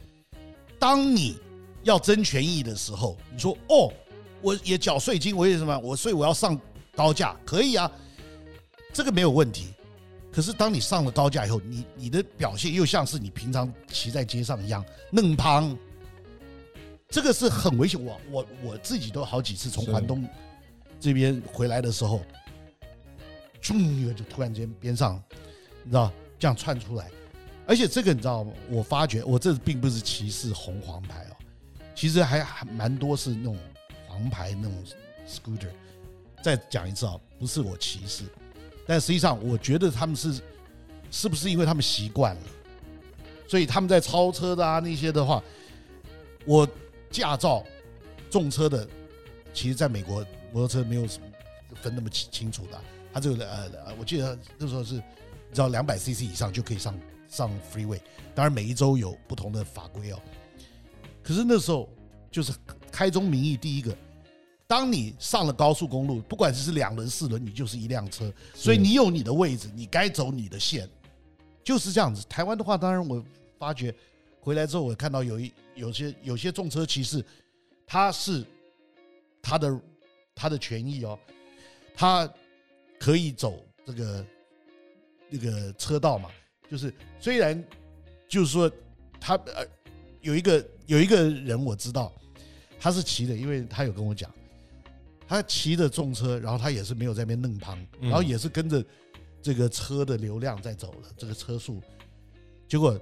[0.79, 1.37] 当你
[1.83, 3.93] 要争权益的时候，你说哦，
[4.41, 6.59] 我也缴税金，我也什么，我所以我要上
[6.95, 7.91] 高架可以啊，
[8.91, 9.67] 这个没有问题。
[10.31, 15.77] 可是当你上了高架以后，你你的表现又像是你平常骑在街上一样弄胖，
[17.07, 18.03] 这个是很危险。
[18.03, 20.27] 我我我自己都好几次从环东
[20.99, 22.19] 这边回来的时候，
[23.61, 25.21] 咻就突然间边上，
[25.83, 27.07] 你知道这样窜出来，
[27.67, 28.51] 而且这个你知道吗？
[28.67, 31.35] 我发觉我这并不是歧视红黄牌哦，
[31.93, 33.55] 其实还还蛮多是那种
[34.07, 34.83] 黄牌那种
[35.27, 35.69] scooter。
[36.41, 38.23] 再讲一次啊，不是我歧视。
[38.87, 40.41] 但实际上，我觉得他们是
[41.11, 42.41] 是不是因为他们习惯了，
[43.47, 45.43] 所以他们在超车的啊那些的话，
[46.43, 46.67] 我
[47.11, 47.63] 驾照
[48.31, 48.87] 重车的，
[49.53, 51.27] 其实在美国摩托车没有什么
[51.75, 52.81] 分那么清清楚的，
[53.13, 54.99] 他这个呃，我记得那时候是，
[55.53, 57.99] 只要两百 CC 以上就可以上上 freeway，
[58.33, 60.19] 当然每一周有不同的法规哦。
[61.21, 61.89] 可是那时候
[62.31, 62.53] 就是
[62.91, 63.95] 开宗明义第一个。
[64.67, 70.87] 当你上了高速公路，不管是两轮、四轮，你就是一辆车，所以你有你的位置，你该走你的线，
[71.61, 72.25] 就是这样子。
[72.29, 73.21] 台湾的话，当然我
[73.59, 73.93] 发觉
[74.39, 77.21] 回来之后，我看到有一有些有些重车骑士，
[77.85, 78.45] 他是
[79.41, 79.81] 他的
[80.33, 81.19] 他的权益哦，
[81.93, 82.33] 他
[82.97, 84.25] 可以走这个
[85.31, 86.29] 那个车道嘛，
[86.69, 87.63] 就是虽然
[88.27, 88.71] 就是说
[89.19, 89.65] 他呃
[90.21, 92.13] 有一个有一个人我知道
[92.79, 94.31] 他是骑的，因为他有跟我讲。
[95.27, 98.83] 他骑着重车，然后他也是没有在那边弄旁，然后也是跟着
[99.41, 101.81] 这个车的流量在走了，这个车速，
[102.67, 102.99] 结果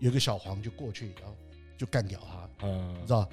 [0.00, 1.36] 有个小黄就过去，然后
[1.78, 3.30] 就干掉他，嗯，你知道？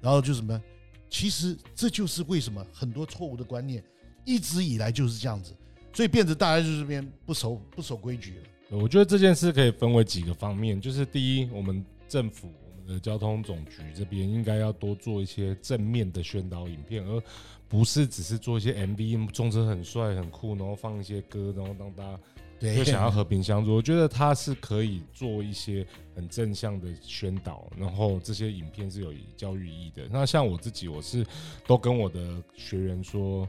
[0.00, 0.62] 然后就什么？
[1.10, 3.82] 其实这就是为什么很多错误的观念
[4.24, 5.52] 一直以来就是这样子，
[5.92, 8.38] 所以变成大家就是这边不守不守规矩
[8.70, 8.78] 了。
[8.78, 12.48] 我觉得这件事可以分为几个方面，就是第一，我们政府。
[12.84, 17.22] 我们的，交通总局这边应该要多做一些正面的宣导影片，而
[17.68, 23.72] 不是只是做一些 MV，重车很帅很酷，然后放一些歌，然后让大家就想要和平相处。
[23.72, 30.08] 我觉得他是可以做一些很正向的宣导，然后这些影片是有教育意义的。
[30.10, 31.24] 那像我自己，我是
[31.66, 33.48] 都跟我的学员说，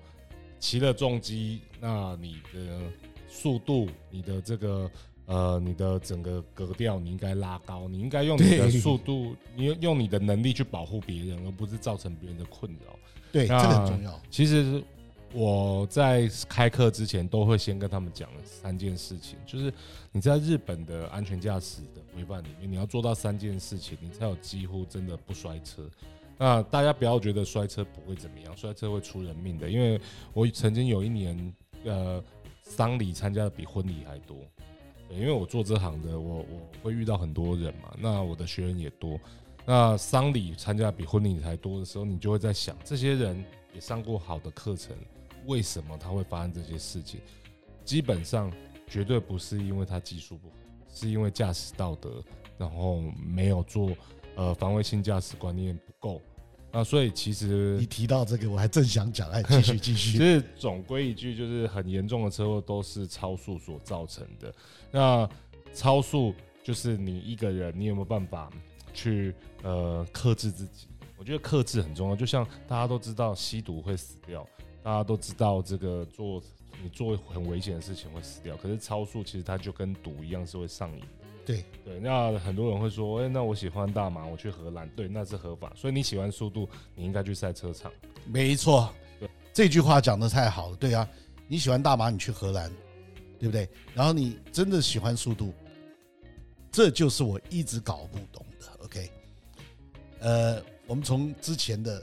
[0.64, 2.80] 骑了重机，那你的
[3.28, 4.90] 速度，你的这个。
[5.26, 13.00] 呃，你的整个格调你应该拉高，你应该用你的速度，你用用你的能力去保护别人，而不是造成别人的困扰。
[13.32, 14.20] 对，这个很重要。
[14.30, 14.84] 其实
[15.32, 19.74] 我在开课之前都会先跟他们讲三件事情，就是
[20.12, 25.90] 你在日本的安全驾驶的规范里面，你要做到三件事情，你才有几乎真的不摔车。
[26.38, 29.70] 那大家不要觉得摔车不会怎么样，摔车会出人命的。
[29.70, 30.00] 因为
[30.34, 32.24] 我曾经有一年，呃，
[32.64, 34.38] 丧礼参加的比婚礼还多。
[35.10, 39.20] 因为我做这行的，我我会遇到很多人嘛，那我的学员也多，
[39.64, 44.96] 那丧礼参加比婚礼还多的时候，你就会在想，这些人也上过好的课程，
[45.46, 47.20] 为什么他会发生这些事情？
[47.86, 48.52] 基本上
[48.88, 50.56] 绝对不是因为他技术不好，
[50.90, 52.24] 是因为驾驶道德，
[52.58, 53.92] 然后没有做
[54.36, 56.22] 呃防卫性驾驶观念不够。
[56.72, 60.12] 那，所以其实你提到这个，我还正想讲，哎，继续继续。
[60.18, 64.52] 其实总归一句，就是很严重的车祸都是超速所造成的。
[64.90, 65.30] 那
[65.72, 68.50] 超速就是你一个人，你有没有办法
[68.92, 70.88] 去呃克制自己？
[71.16, 72.16] 我觉得克制很重要。
[72.16, 74.44] 就像大家都知道吸毒会死掉，
[74.82, 76.42] 大家都知道这个做
[76.82, 78.58] 你做很危险的事情会死掉。
[78.58, 81.04] 可是超速其实它就跟毒一样，是会上瘾。
[81.46, 85.74] 对对，那很多人会说，哎、欸，那我喜欢大麻，我去荷兰，对，那是合法。
[85.76, 87.92] 所以你喜欢速度，你应该去赛车场。
[88.26, 90.78] 没错，对，这句话讲的太好了。
[90.78, 91.08] 对啊，
[91.48, 92.72] 你喜欢大麻，你去荷兰，
[93.38, 93.68] 对不对？
[93.94, 95.54] 然后你真的喜欢速度，
[96.72, 98.86] 这就是我一直搞不懂的。
[98.86, 99.12] OK，
[100.20, 102.02] 呃，我们从之前的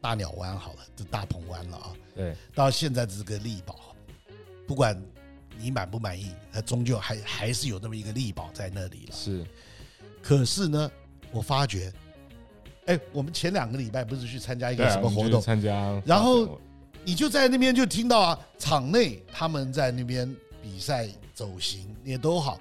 [0.00, 3.94] 大鸟湾好了，就大鹏湾了啊，对，到现在这个力宝，
[4.66, 4.96] 不管。
[5.60, 6.32] 你满不满意？
[6.52, 9.14] 那终究还还是有那么一个力保在那里了。
[9.14, 9.44] 是，
[10.22, 10.90] 可是呢，
[11.32, 11.92] 我发觉，
[12.86, 15.40] 哎，我们前两个礼拜不是去参加一个什么活动？
[15.40, 16.58] 参加，然后
[17.04, 22.60] 你就在那边就听到啊，场内他们在那边比赛走形也都好，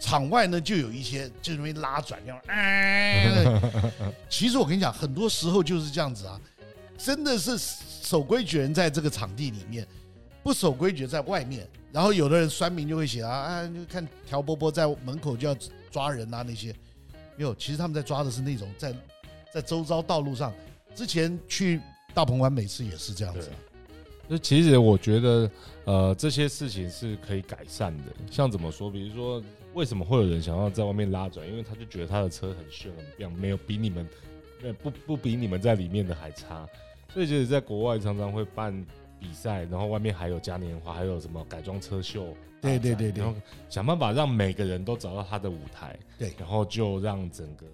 [0.00, 2.40] 场外呢就有一些就容易拉转这样。
[2.46, 3.44] 哎，
[4.28, 6.40] 其实我跟你讲，很多时候就是这样子啊，
[6.96, 9.86] 真的是守规矩人在这个场地里面，
[10.42, 11.68] 不守规矩在外面。
[11.96, 15.56] 然后有的人酸民就会写啊啊，就看条波波在门口就要
[15.90, 16.70] 抓人啊那些，
[17.36, 18.94] 没有，其实他们在抓的是那种在
[19.50, 20.52] 在周遭道路上。
[20.94, 21.80] 之前去
[22.12, 23.50] 大鹏湾每次也是这样子。
[24.28, 25.50] 那其实我觉得
[25.86, 28.12] 呃这些事情是可以改善的。
[28.30, 28.90] 像怎么说？
[28.90, 31.48] 比如说为什么会有人想要在外面拉转？
[31.48, 34.06] 因为他就觉得他的车很炫很亮，没有比你们
[34.82, 36.68] 不不比你们在里面的还差。
[37.14, 38.84] 所以其实在国外常常会办。
[39.26, 47.66] 比比赛，然后外面还有嘉年华，还有什么改装车秀，对对对对，然后想办法让每个人都找到他的舞台，对，然后就让整个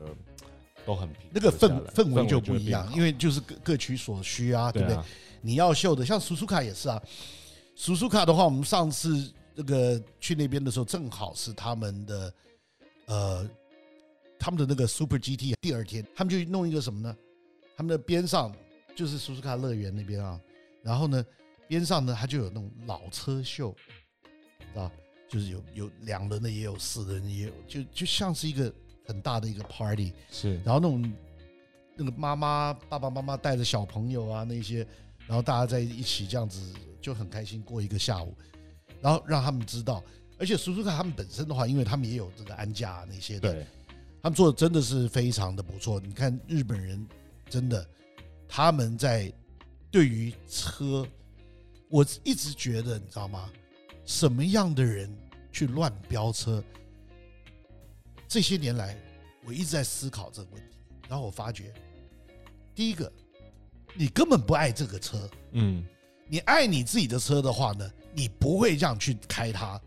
[0.85, 4.99] 都很平，那个氛氛围就不一样，因为就是各各取所需啊，对不对？
[5.41, 7.03] 你要秀的，像叔叔卡也是啊，
[7.77, 12.35] 叔叔卡的话，我们上次那个去那边的时候，正好是他们的
[13.07, 13.51] 呃。
[14.45, 17.17] 他们的那个 Super GT 第二天，他们就弄一个什么呢？
[17.77, 18.53] 他们的边上
[18.97, 20.41] 就是苏斯卡乐园那边啊，
[20.83, 21.25] 然后呢，
[21.73, 23.75] 边上呢，他就有那种老车秀，
[24.75, 24.93] 啊，
[25.27, 28.71] 就是有有两轮的，也有四轮的，也有，就就像是一个
[29.07, 30.13] 很大的一个 party。
[30.31, 31.13] 是，然后那种
[31.97, 34.87] 那个妈妈、爸爸妈妈带着小朋友啊那些，
[35.27, 38.37] 然后大家在一起这样子就很开心过一个下午，
[39.01, 40.05] 然后让他们知道，
[40.39, 43.51] 而且叔叔看他们本身的话，因为他们也有这个安驾那些的。
[43.51, 43.67] 对。
[44.23, 45.99] 他们做的真的是非常的不错。
[45.99, 47.05] 你看日本人
[47.49, 47.85] 真的，
[48.47, 49.33] 他们在
[49.91, 51.05] 对于车，
[51.93, 53.53] 我一直觉得你知道吗？
[54.07, 55.15] 什么样的人
[55.53, 56.65] 去乱飙车？
[58.27, 58.97] 这些年来，
[59.45, 60.79] 我一直在思考这个问题。
[61.07, 61.71] 然后我发觉，
[62.75, 63.13] 第一个，
[63.95, 65.29] 你根本不爱这个车。
[65.51, 65.85] 嗯，
[66.27, 69.79] 你爱你自己的车的话呢，你不会这样去开它。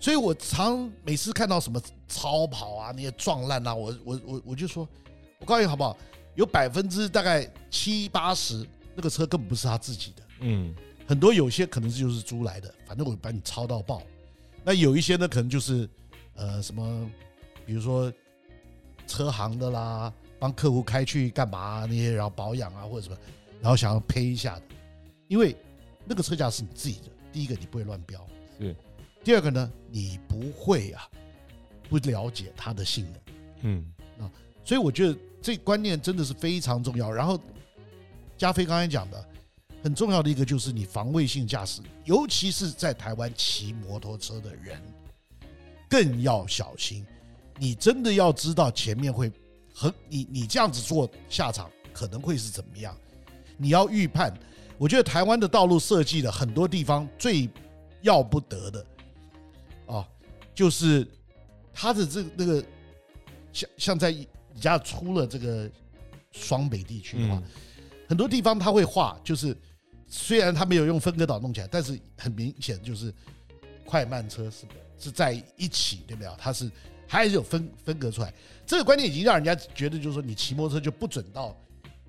[0.00, 4.88] 所以我常每次看到什么超跑啊，那些撞烂啊，我我我我就说，
[5.38, 5.96] 我告诉你好不好？
[6.34, 8.66] 有百分之大概七八十
[8.96, 10.74] 那个车根本不是他自己的，嗯，
[11.10, 14.00] 很多有些可能就是租来的，反正我把你抄到爆。
[14.62, 15.90] 那有一些呢，可能就是
[16.36, 17.10] 呃什么，
[17.66, 18.12] 比如说
[19.08, 23.18] 车行的啦，帮客户开去干嘛啊，那些，然后保养啊或者什么，
[23.60, 24.62] 然后想要赔一下的，
[25.26, 25.56] 因为
[26.04, 27.10] 那个车架是你自己的。
[27.32, 28.24] 第一个，你不会乱标，
[28.60, 28.76] 是。
[29.24, 31.10] 第二个呢，你不会啊，
[31.88, 33.20] 不了解它的性能，
[33.62, 34.30] 嗯啊，
[34.64, 37.10] 所以我觉得这观念真的是非常重要。
[37.10, 37.36] 然后，
[38.38, 39.28] 加菲刚才讲的
[39.82, 44.80] 很重要的一个就是你防卫性驾驶，尤其是在台湾骑摩托车的人，
[45.88, 47.04] 更要小心。
[47.58, 49.30] 你真的要知道前面会
[49.74, 52.96] 很你你这样子做下场可能会是怎么样，
[53.56, 54.32] 你要预判。
[54.78, 57.48] 我觉得台湾的道路设计的很多地方最
[58.00, 58.86] 要不得的。
[59.86, 60.08] 啊，
[60.54, 61.06] 就是
[61.74, 62.64] 它的这那个
[63.52, 64.26] 像像在你
[64.60, 65.70] 家出了这个
[66.32, 67.42] 双北地区的话，
[68.08, 69.54] 很多地方他会画，就是
[70.10, 73.14] 虽然他没有用分割岛弄起来，但是很明显就是
[73.86, 74.66] 快慢车是
[74.98, 76.30] 是在一起，对不对？
[76.36, 76.70] 它是
[77.06, 78.34] 还是有分分隔出来。
[78.66, 81.56] 这个观念已经让人家觉得，就是说你骑摩托车就不准到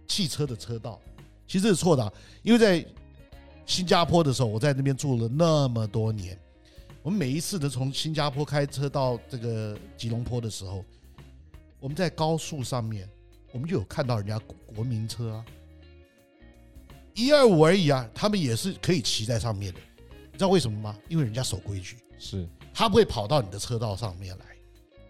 [0.08, 1.00] 汽车的车道，
[1.48, 2.14] 其实是错的。
[2.42, 2.86] 因为在
[3.66, 6.38] 新加坡的时候，我在那边住了那么多年。
[7.04, 10.84] 我们每一次的从新加坡开车到这个吉隆坡的时候，
[11.80, 13.10] 我们在高速上面，
[13.52, 14.40] 我们就有看到人家
[14.76, 15.46] 国民车啊，
[17.14, 19.80] 一二五而已啊，他们也是可以骑在上面的。
[20.32, 20.98] 你知道为什么吗？
[21.08, 24.46] 因为人家守规矩，是他不会跑到你的车道上面来，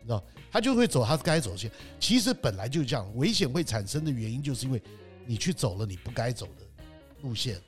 [0.02, 1.72] 你知道，他就会走他该走的线。
[2.00, 4.82] 其实本来就这样，危险会产生的原因就是因为
[5.26, 6.86] 你去走了你不该走的
[7.22, 7.60] 路线，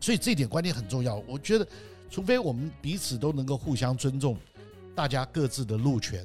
[0.00, 1.16] 所以这一点观念很重要。
[1.26, 1.66] 我觉得。
[2.10, 4.38] 除非我们彼此都能够互相尊重，
[4.94, 6.24] 大家各自的路权，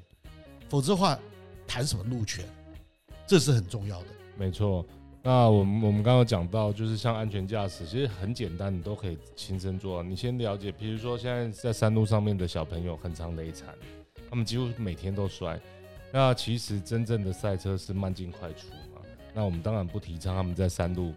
[0.69, 1.17] 否则的话，
[1.65, 2.45] 谈什么路权？
[3.25, 4.08] 这是很重要的。
[4.38, 4.86] 没错。
[5.21, 10.01] 那我们我们刚刚讲到，就是像安全驾驶，其实很简单，你都可以亲身做。
[10.01, 13.75] 你先了解，比如说现在在山路上面的小朋友很常累惨，
[14.29, 15.60] 他们几乎每天都摔。
[16.12, 19.01] 那其实真正的赛车是慢进快出嘛。
[19.34, 21.13] 那我们当然不提倡他们在山路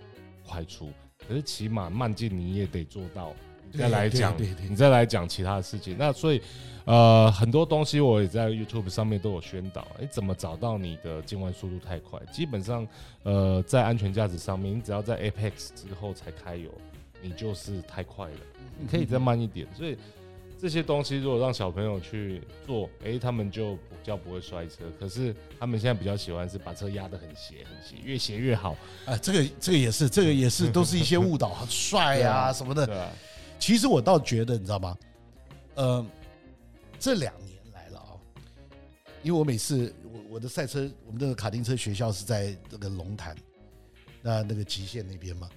[0.47, 0.91] 快出，
[1.27, 3.33] 可是起码慢进你也得做到。
[3.79, 4.35] 再来讲，
[4.69, 5.97] 你再来讲其他的事情。
[5.99, 6.41] 那所以，
[6.85, 9.87] 呃，很多东西我也在 YouTube 上面都有宣导。
[10.01, 12.21] 你怎么找到你的进弯速度太快？
[12.33, 12.87] 基本上，
[13.23, 16.71] 呃，在安全驾驶上面，你只要在 Apex 之后才开油，
[17.21, 18.37] 你就是太快了。
[18.79, 19.67] 你可以再慢一点。
[19.77, 19.97] 所以
[20.61, 24.85] 这些东西如果让小朋友去做，诶，他们就比较不会摔车。
[24.99, 28.77] 可是他们现在比较喜欢是把车压得很斜，很斜，越斜越好。
[29.05, 33.11] 啊，这个这个也是，这个也是，都是一些误导，很帅啊什么的。
[33.63, 34.99] 其实我倒觉得，你知道吗？
[35.77, 36.05] 呃，
[36.99, 38.19] 这两年来了啊，
[39.23, 43.37] 因为我每次我我的赛车，我们的卡丁车学校是在这个龙潭，
[44.21, 45.49] 那那个极限那边嘛。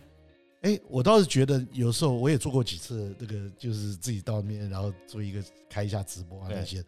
[0.61, 6.85] 哎，我倒是觉得有时候我也做过几次，那个就是自己到那边，然后做一个开一下直播啊那些。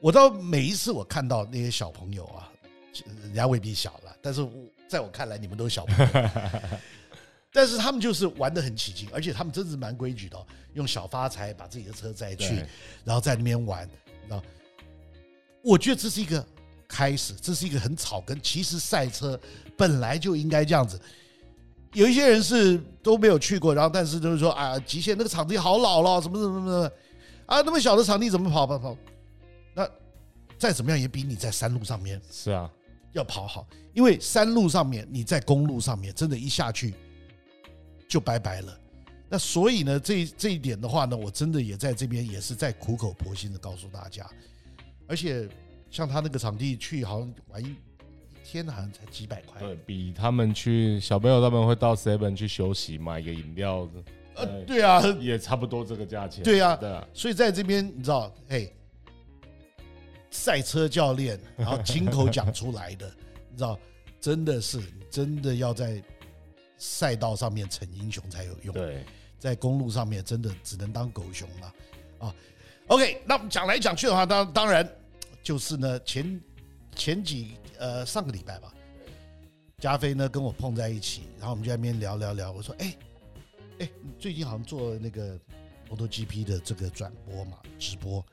[0.00, 2.50] 我倒每一次我看到那些小朋友啊，
[3.22, 4.50] 人家未必小了，但是我
[4.88, 6.30] 在我看来，你们都是小朋友。
[7.56, 10.36] 但是他们就是玩的很起劲，而且他们真是蛮规矩的，
[10.74, 12.62] 用小发财把自己的车载去，
[13.02, 13.88] 然后在那边玩。
[14.28, 14.44] 然后
[15.62, 16.46] 我觉得这是一个
[16.86, 18.38] 开始，这是一个很草根。
[18.42, 19.40] 其实赛车
[19.74, 21.00] 本来就应该这样子，
[21.94, 26.92] 有一些人是都没有去过，然后但是就是说啊，极限那个场地好老了，什么什么什么
[27.46, 28.94] 啊，那么小的场地怎么跑跑跑？
[29.74, 29.88] 那
[30.58, 32.70] 再怎么样也比你在山路上面是啊
[33.12, 36.92] 要跑好，因为山路上面你在公路上面真的，一下去
[38.08, 38.80] 就拜拜了。
[39.28, 44.28] 那所以呢，这这一点的话呢，我真的也在这边也是在苦口婆心的告诉大家，
[45.06, 45.48] 而且
[45.90, 47.74] 像他那个场地去，好像玩一。
[48.48, 53.88] 天好像才几百块，对，比他们去小朋友他们会到 Seven 去休息买个饮料，
[54.36, 58.70] 呃，对啊，也差不多这个价钱，对啊，对啊，所以在这边你知道，哎，
[60.30, 63.12] 赛车教练然后亲口讲出来的，
[63.50, 63.76] 你知道，
[64.20, 64.80] 真的是
[65.10, 66.00] 真的要在
[66.78, 69.04] 赛道上面逞英雄才有用，对，
[69.38, 71.74] 在公路上面真的只能当狗熊了
[72.18, 72.34] 啊。
[72.88, 74.88] OK，那我们讲来讲去的话，当当然
[75.42, 76.40] 就是呢前
[76.94, 77.56] 前几。
[77.78, 78.72] 呃，上个礼拜吧，
[79.76, 82.50] 加菲呢跟我碰在一起，然后我们就在那边聊聊聊。
[82.50, 82.96] 我说：“哎，
[83.80, 85.38] 哎，你最近好像做那个
[85.90, 88.24] MotoGP 的这个转播嘛，直播，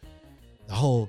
[0.65, 1.05] 然后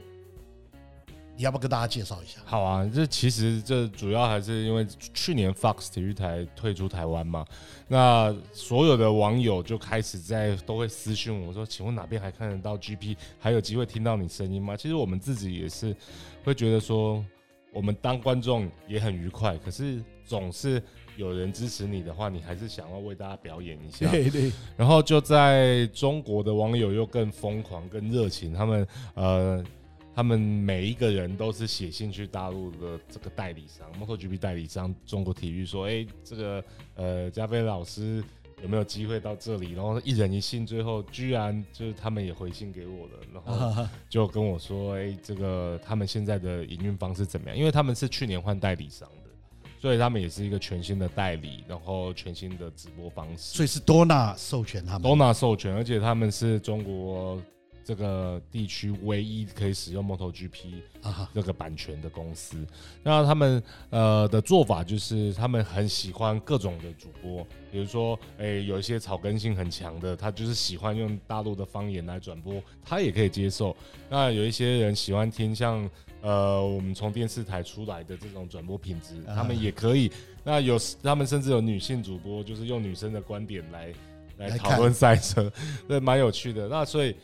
[1.36, 7.44] 你要不要跟大家介绍一下？”好啊，这其实这主要还是因为去年 Fox 体育台退出台湾嘛，
[7.88, 13.16] 那所有的网友就开始在都会私讯我说：“请问哪边还看得到 GP？
[13.38, 15.94] 还有机会听到你声音吗？”其实我们自己也是
[16.44, 17.24] 会觉得说。
[17.72, 20.80] 我们当观众也很愉快，可是总是
[21.16, 24.06] 有人支持你的话，你还是想要为大家表演一下。
[24.12, 24.52] 对对。
[24.76, 29.64] 然后就在中国的网友又更疯狂、更热情，他们呃，
[30.14, 38.22] 他们每一个人都是写信去大陆的这个代理商，MotoGP 代理商中国体育说：“哎，这个呃，加菲老师。”
[38.62, 39.72] 有没有机会到这里？
[39.72, 47.58] 然后一人一信，最后居然就是他们也回信给我了，然后 就跟我说：“哎，这个他们现在的营运方式怎么样？
[47.58, 49.30] 因为他们是去年换代理商的，
[49.78, 53.54] 所以他们也是一个全新的代理，然后全新的直播方式。
[53.56, 57.38] 所以是多纳授权他们，多纳授权，而且他们是中国。”
[57.84, 60.74] 这个地区唯一可以使用 MotoGP
[61.34, 62.56] 这个版权的公司，
[63.02, 73.76] 那他们呃的做法就是，他们很喜欢各种的主播，比如说，哎，有一些草根性很强的，他就是喜欢用大陆的方言来转播，他也可以接受。
[74.08, 75.88] 那有一些人喜欢听像
[76.22, 80.10] 呃我们从电视台出来的这种转播品质，他们也可以。
[80.42, 83.92] 那有他们甚至有女性主播，就是用女生的观点来
[84.38, 85.52] 来讨论赛车，
[85.86, 86.66] 对，蛮有趣的。
[86.66, 87.14] 那所以。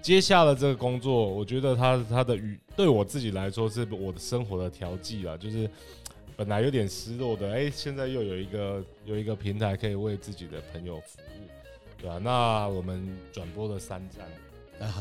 [0.00, 5.68] 接下了这个工作，我觉得他他的语对我自己来说是我的生活的调剂了，就是
[6.36, 11.46] 本来有点失落的，哎，现在又有一个有一个平台可以为自己的朋友服务，
[12.00, 12.18] 对吧？
[12.22, 14.26] 那我们转播了三站，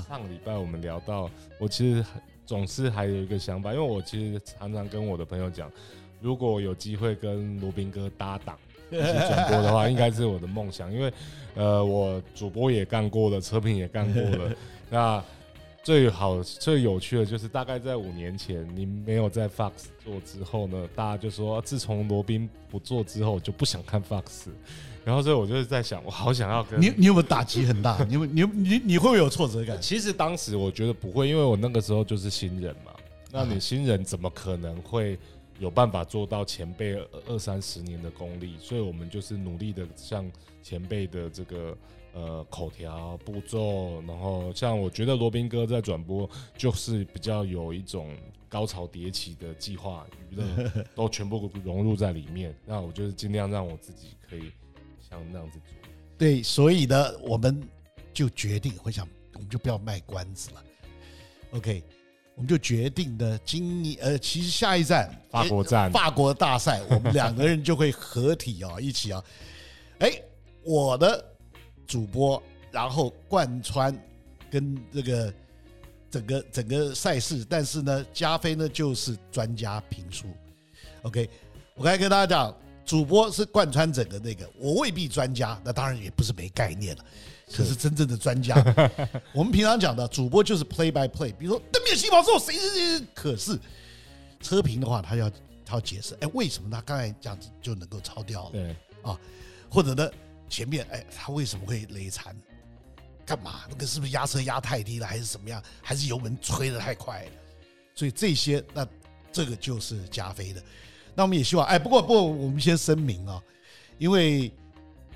[0.09, 1.29] 上个礼拜我们聊到，
[1.59, 2.03] 我其实
[2.45, 5.71] 总是还有一个想法，因为我其实常常跟我的朋友讲，
[6.19, 8.57] 如果有机会跟罗宾哥搭档。
[8.89, 11.11] 一起转播的话，应该是我的梦想，因为，
[11.55, 14.49] 呃，我主播也干过了，车评也干过了。
[14.89, 15.23] 那
[15.83, 19.71] 最好最有趣的就是，大概在五年前，你没有在 Fox
[20.03, 24.47] 做之后呢，大家就说，自从罗宾不做之后，就不想看 Fox。
[25.05, 28.03] 然后，所以我就是在想，我好想要跟你，你有没有打击很大？
[28.03, 29.81] 你有你你你会不会有挫折感？
[29.81, 32.91] 其实当时我觉得不会，因为我那个时候就是新人嘛。
[33.31, 35.17] 那你新人怎么可能会？
[35.59, 40.31] 有办法做到前辈二三十年的功力，所以我们就是努力的向
[40.61, 41.75] 前辈的这个
[42.17, 48.17] 呃口条步骤，然后像我觉得罗宾哥在转播就是比较有一种
[48.49, 54.51] 高潮迭起的计划娱乐 都全部融入在里面，那我就是尽量让我自己可以
[55.07, 55.89] 像那样子做。
[56.17, 57.61] 对，所以呢，我们
[58.11, 60.63] 就决定，我想我们就不要卖关子了
[61.51, 61.83] ，OK。
[62.33, 69.23] 我们就决定的，今年呃，其实下一站法国站，法国大赛，我们两个人就会合体啊，一起啊，
[69.97, 70.11] 哎，
[70.63, 71.35] 我的
[71.87, 73.97] 主播，然后贯穿
[74.51, 75.33] 跟这个
[76.11, 80.27] 整个整个赛事，但是呢，加菲呢就是专家评书。
[81.03, 81.29] OK，
[81.75, 87.05] 我刚才跟大家讲，主播是贯穿整个那个，我未必专家，那当然也不是没概念了。
[87.49, 88.55] 可是真正的专家，
[89.33, 93.57] 我们平常讲的主播就是 play by play，比如说灯灭起跑之后谁谁谁，可是
[94.41, 95.29] 车评的话，他要
[95.65, 98.51] 他要解释，哎，为什么他刚才这样子就能够超掉了？
[98.51, 99.17] 对啊，
[99.69, 100.11] 或者呢，
[100.49, 102.35] 前面哎，他为什么会累残？
[103.25, 103.61] 干嘛？
[103.69, 105.61] 那个是不是压车压太低了，还是怎么样？
[105.81, 107.31] 还是油门吹得太快了？
[107.93, 108.87] 所以这些，那
[109.31, 110.63] 这个就是加菲的。
[111.13, 113.41] 那我们也希望，哎，不过不过，我们先声明啊，
[113.97, 114.51] 因为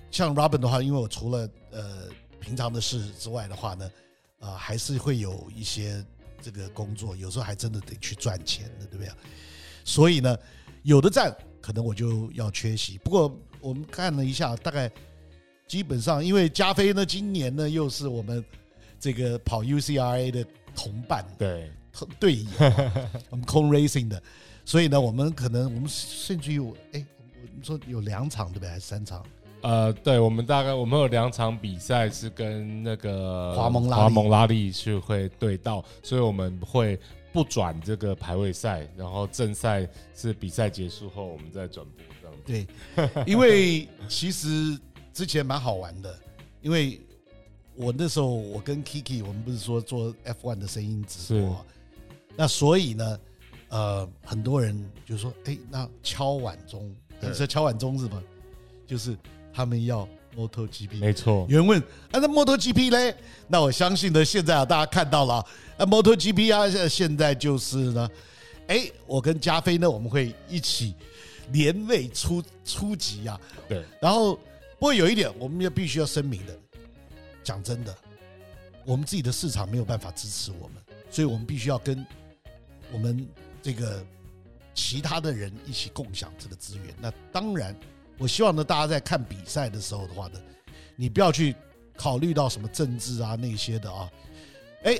[0.09, 2.09] 像 Robin 的话，因为我除了呃。
[2.41, 3.91] 平常的事之外的话呢，
[4.39, 6.03] 啊，还是会有一些
[6.41, 9.13] 这个工作，有时候还真的得去赚钱的，对不对？
[9.86, 10.36] 所以呢，
[10.82, 12.97] 有的站可能我就要缺席。
[12.97, 14.91] 不过我们看了一下，大概
[15.72, 18.43] 基本上，因为加菲呢，今年呢又是我们
[18.99, 20.45] 这个跑 UCRA 的
[20.76, 21.72] 同伴，对
[22.19, 22.49] 队友，
[23.32, 24.22] 我们 Cone Racing 的，
[24.65, 27.05] 所以呢，我们可能我们甚至有哎，
[27.41, 28.69] 我们说有两场对不对？
[28.69, 29.26] 还是三场？
[29.61, 36.99] 呃，对，我们大概我们有两场比赛是跟那个华蒙拉华蒙拉力是会对到，所以我们会
[37.32, 43.07] 不转这个排位赛，然后正赛是比赛结束后我们再转播这样子。
[43.24, 44.78] 对，因为其实
[45.14, 46.18] 之前蛮好玩的，
[46.62, 46.99] 因为
[47.76, 51.66] 我那时候我跟 Kiki 我们不是说做 F1 的声音直播，
[52.36, 53.20] 那所以呢，
[53.70, 58.22] 呃，很多人就说，哎，那敲碗钟，你说敲碗钟是吗？
[58.88, 59.18] 就是。
[59.53, 60.07] 他们要
[60.38, 61.45] MotoGP，没错。
[61.49, 61.78] 有人问
[62.12, 63.14] ：“啊，那 MotoGP 嘞？”
[63.49, 65.45] 那我相信呢，现在啊，大家看到了
[65.76, 68.09] 啊，MotoGP 啊，现在就是呢，
[68.68, 70.95] 哎，我跟加菲呢，我们会一起
[71.51, 73.38] 联袂出出击啊。
[73.68, 73.84] 对。
[73.99, 74.39] 然后，
[74.82, 76.59] 不过有一点，我们也必须要声明的，
[77.43, 77.95] 讲真的，
[78.84, 82.03] 我们自己的市场没有办法支持我们，所以我们必须要跟
[82.91, 83.23] 我们
[83.61, 84.03] 这个
[84.73, 86.88] 其他的人一起共享这个资源。
[86.99, 87.75] 那当然。
[88.17, 90.39] 我希望呢，大家在看比赛的时候的话呢，
[90.95, 91.55] 你不要去
[91.95, 94.11] 考虑到什么政治啊那些的啊，
[94.84, 94.99] 哎，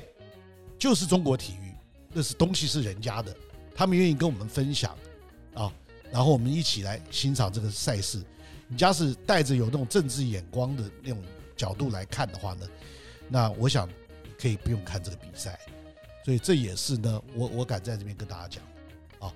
[0.78, 1.74] 就是中国体育，
[2.14, 3.36] 那是东西是人家的，
[3.76, 4.96] 他们愿意跟我们分享
[5.56, 5.74] 啊，
[6.12, 8.22] 然后我们一起来欣赏这个赛事。
[8.68, 11.22] 你家是带着有那种政治眼光的那种
[11.56, 12.68] 角度来看的话呢，
[13.28, 13.90] 那我想
[14.40, 15.60] 可以不用看这个比赛。
[16.24, 18.64] 所以这也是呢，我我敢在这边跟大家讲
[19.20, 19.34] 啊，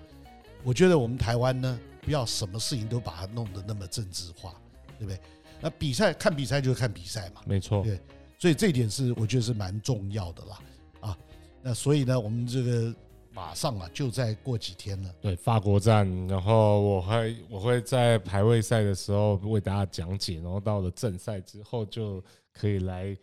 [0.63, 1.79] 我觉得我们台湾呢。
[2.05, 4.53] 不要什么事情都把它弄得那么政治化，
[4.99, 5.19] 对不对？
[5.59, 7.81] 那比赛看比赛就是看比赛嘛，没错。
[7.81, 7.99] 对，
[8.37, 10.59] 所以这一点是我觉得是蛮重要的啦。
[10.99, 11.17] 啊，
[11.63, 12.93] 那所以呢，我们这个
[13.35, 15.13] 马上啊，就在过几天了。
[15.21, 22.23] 对，法国站，然后我会我会在排位赛的时候为大家讲解，然后到了正赛之后就
[22.53, 23.15] 可以来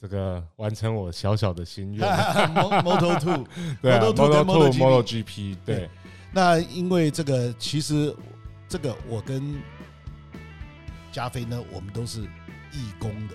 [0.00, 2.08] 这个完成我小小的心愿。
[2.08, 3.46] Moto Two，
[3.82, 5.90] 对，Moto Two，Moto GP，对。
[6.32, 8.14] 那因为这个，其实
[8.68, 9.60] 这个我跟
[11.12, 12.22] 加菲呢，我们都是
[12.72, 13.34] 义工的，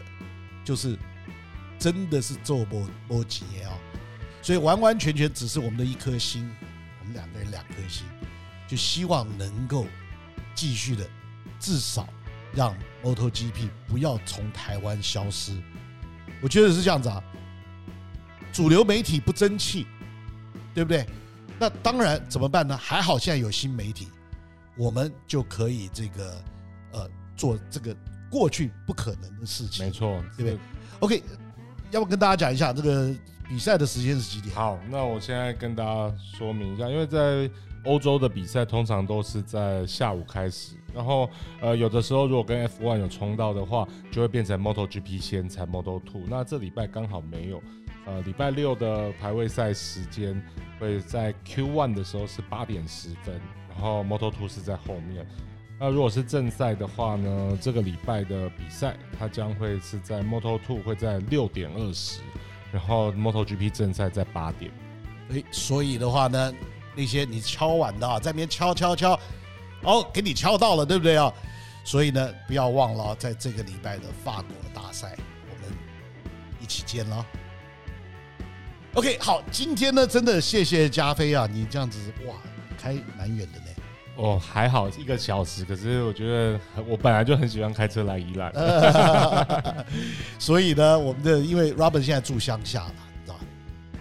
[0.66, 0.98] 就是
[1.78, 3.78] 真的是做波波吉啊，
[4.44, 6.48] 所以完完全全只是我们的一颗心，
[7.00, 8.06] 我们两个人两颗心，
[8.68, 9.88] 就希望能够
[10.54, 11.10] 继续的，
[11.60, 12.08] 至少
[12.54, 15.58] 让 MotoGP 不要从台湾消失。
[16.42, 17.24] 我觉得是这样子啊，
[18.52, 19.88] 主流媒体不争气，
[20.76, 21.06] 对不对？
[21.58, 22.76] 那当然怎么办呢？
[22.76, 24.10] 还好现在有新媒体，
[24.76, 26.44] 我们就可以这个
[26.92, 27.96] 呃做这个
[28.30, 29.86] 过去不可能的事情。
[29.86, 30.60] 没错，对不对
[31.00, 31.24] ？OK，
[31.92, 33.16] 要不跟大家讲一下这个
[33.48, 34.56] 比赛的时间是几点？
[34.56, 37.50] 好，那我现在跟大家说明一下，因为在
[37.86, 41.30] 欧洲的比赛通常都是在下午开始，然后
[41.62, 46.22] 呃有的时候如果跟 F1 有冲到的话，就会变成 MotoGP 先才 Moto Two。
[46.28, 47.62] 那这礼拜刚好没有。
[48.06, 50.42] 呃，礼拜六的排位赛时间
[50.78, 53.40] 会在 Q1 的时候是八点十分，
[53.70, 55.26] 然后 Moto Two 是在后面。
[55.80, 62.20] 那如果是正赛的话呢，这个礼拜的比赛它将会是在 Moto Two 会在六点二十，
[62.74, 64.72] 然后 MotoGP 正赛在八点。
[65.32, 66.54] 哎，所以的话呢，
[66.96, 69.18] 那些你敲碗的啊，在那边敲敲敲，
[69.84, 71.32] 哦，给你敲到了，对不对啊？
[71.86, 75.16] 所以呢，不要忘了，在这个礼拜的法国大赛，
[75.50, 75.78] 我们
[76.60, 77.26] 一起见了。
[78.96, 82.36] OK，好，今天呢，真的谢谢加菲啊，你这样子哇，
[82.78, 83.66] 开蛮远的呢。
[84.16, 88.54] 哦，还好一个小时，可是我觉得我本来就很喜欢开车来宜兰，
[90.38, 93.42] 所以呢，我们的因为 Robin 现在住乡下了，你知道吧？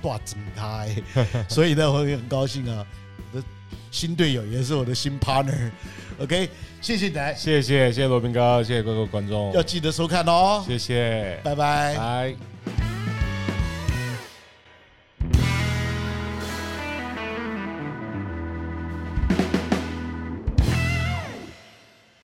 [0.02, 0.94] 大整开，
[1.48, 2.84] 所以呢，我也很高兴啊，
[3.32, 3.44] 我的
[3.90, 5.70] 新队友也是我的新 partner。
[6.18, 6.48] OK，
[6.80, 7.14] 谢谢你。
[7.14, 12.51] 来，谢谢谢谢罗宾哥，谢谢各位观众，要记得收看哦，谢谢，拜拜，拜。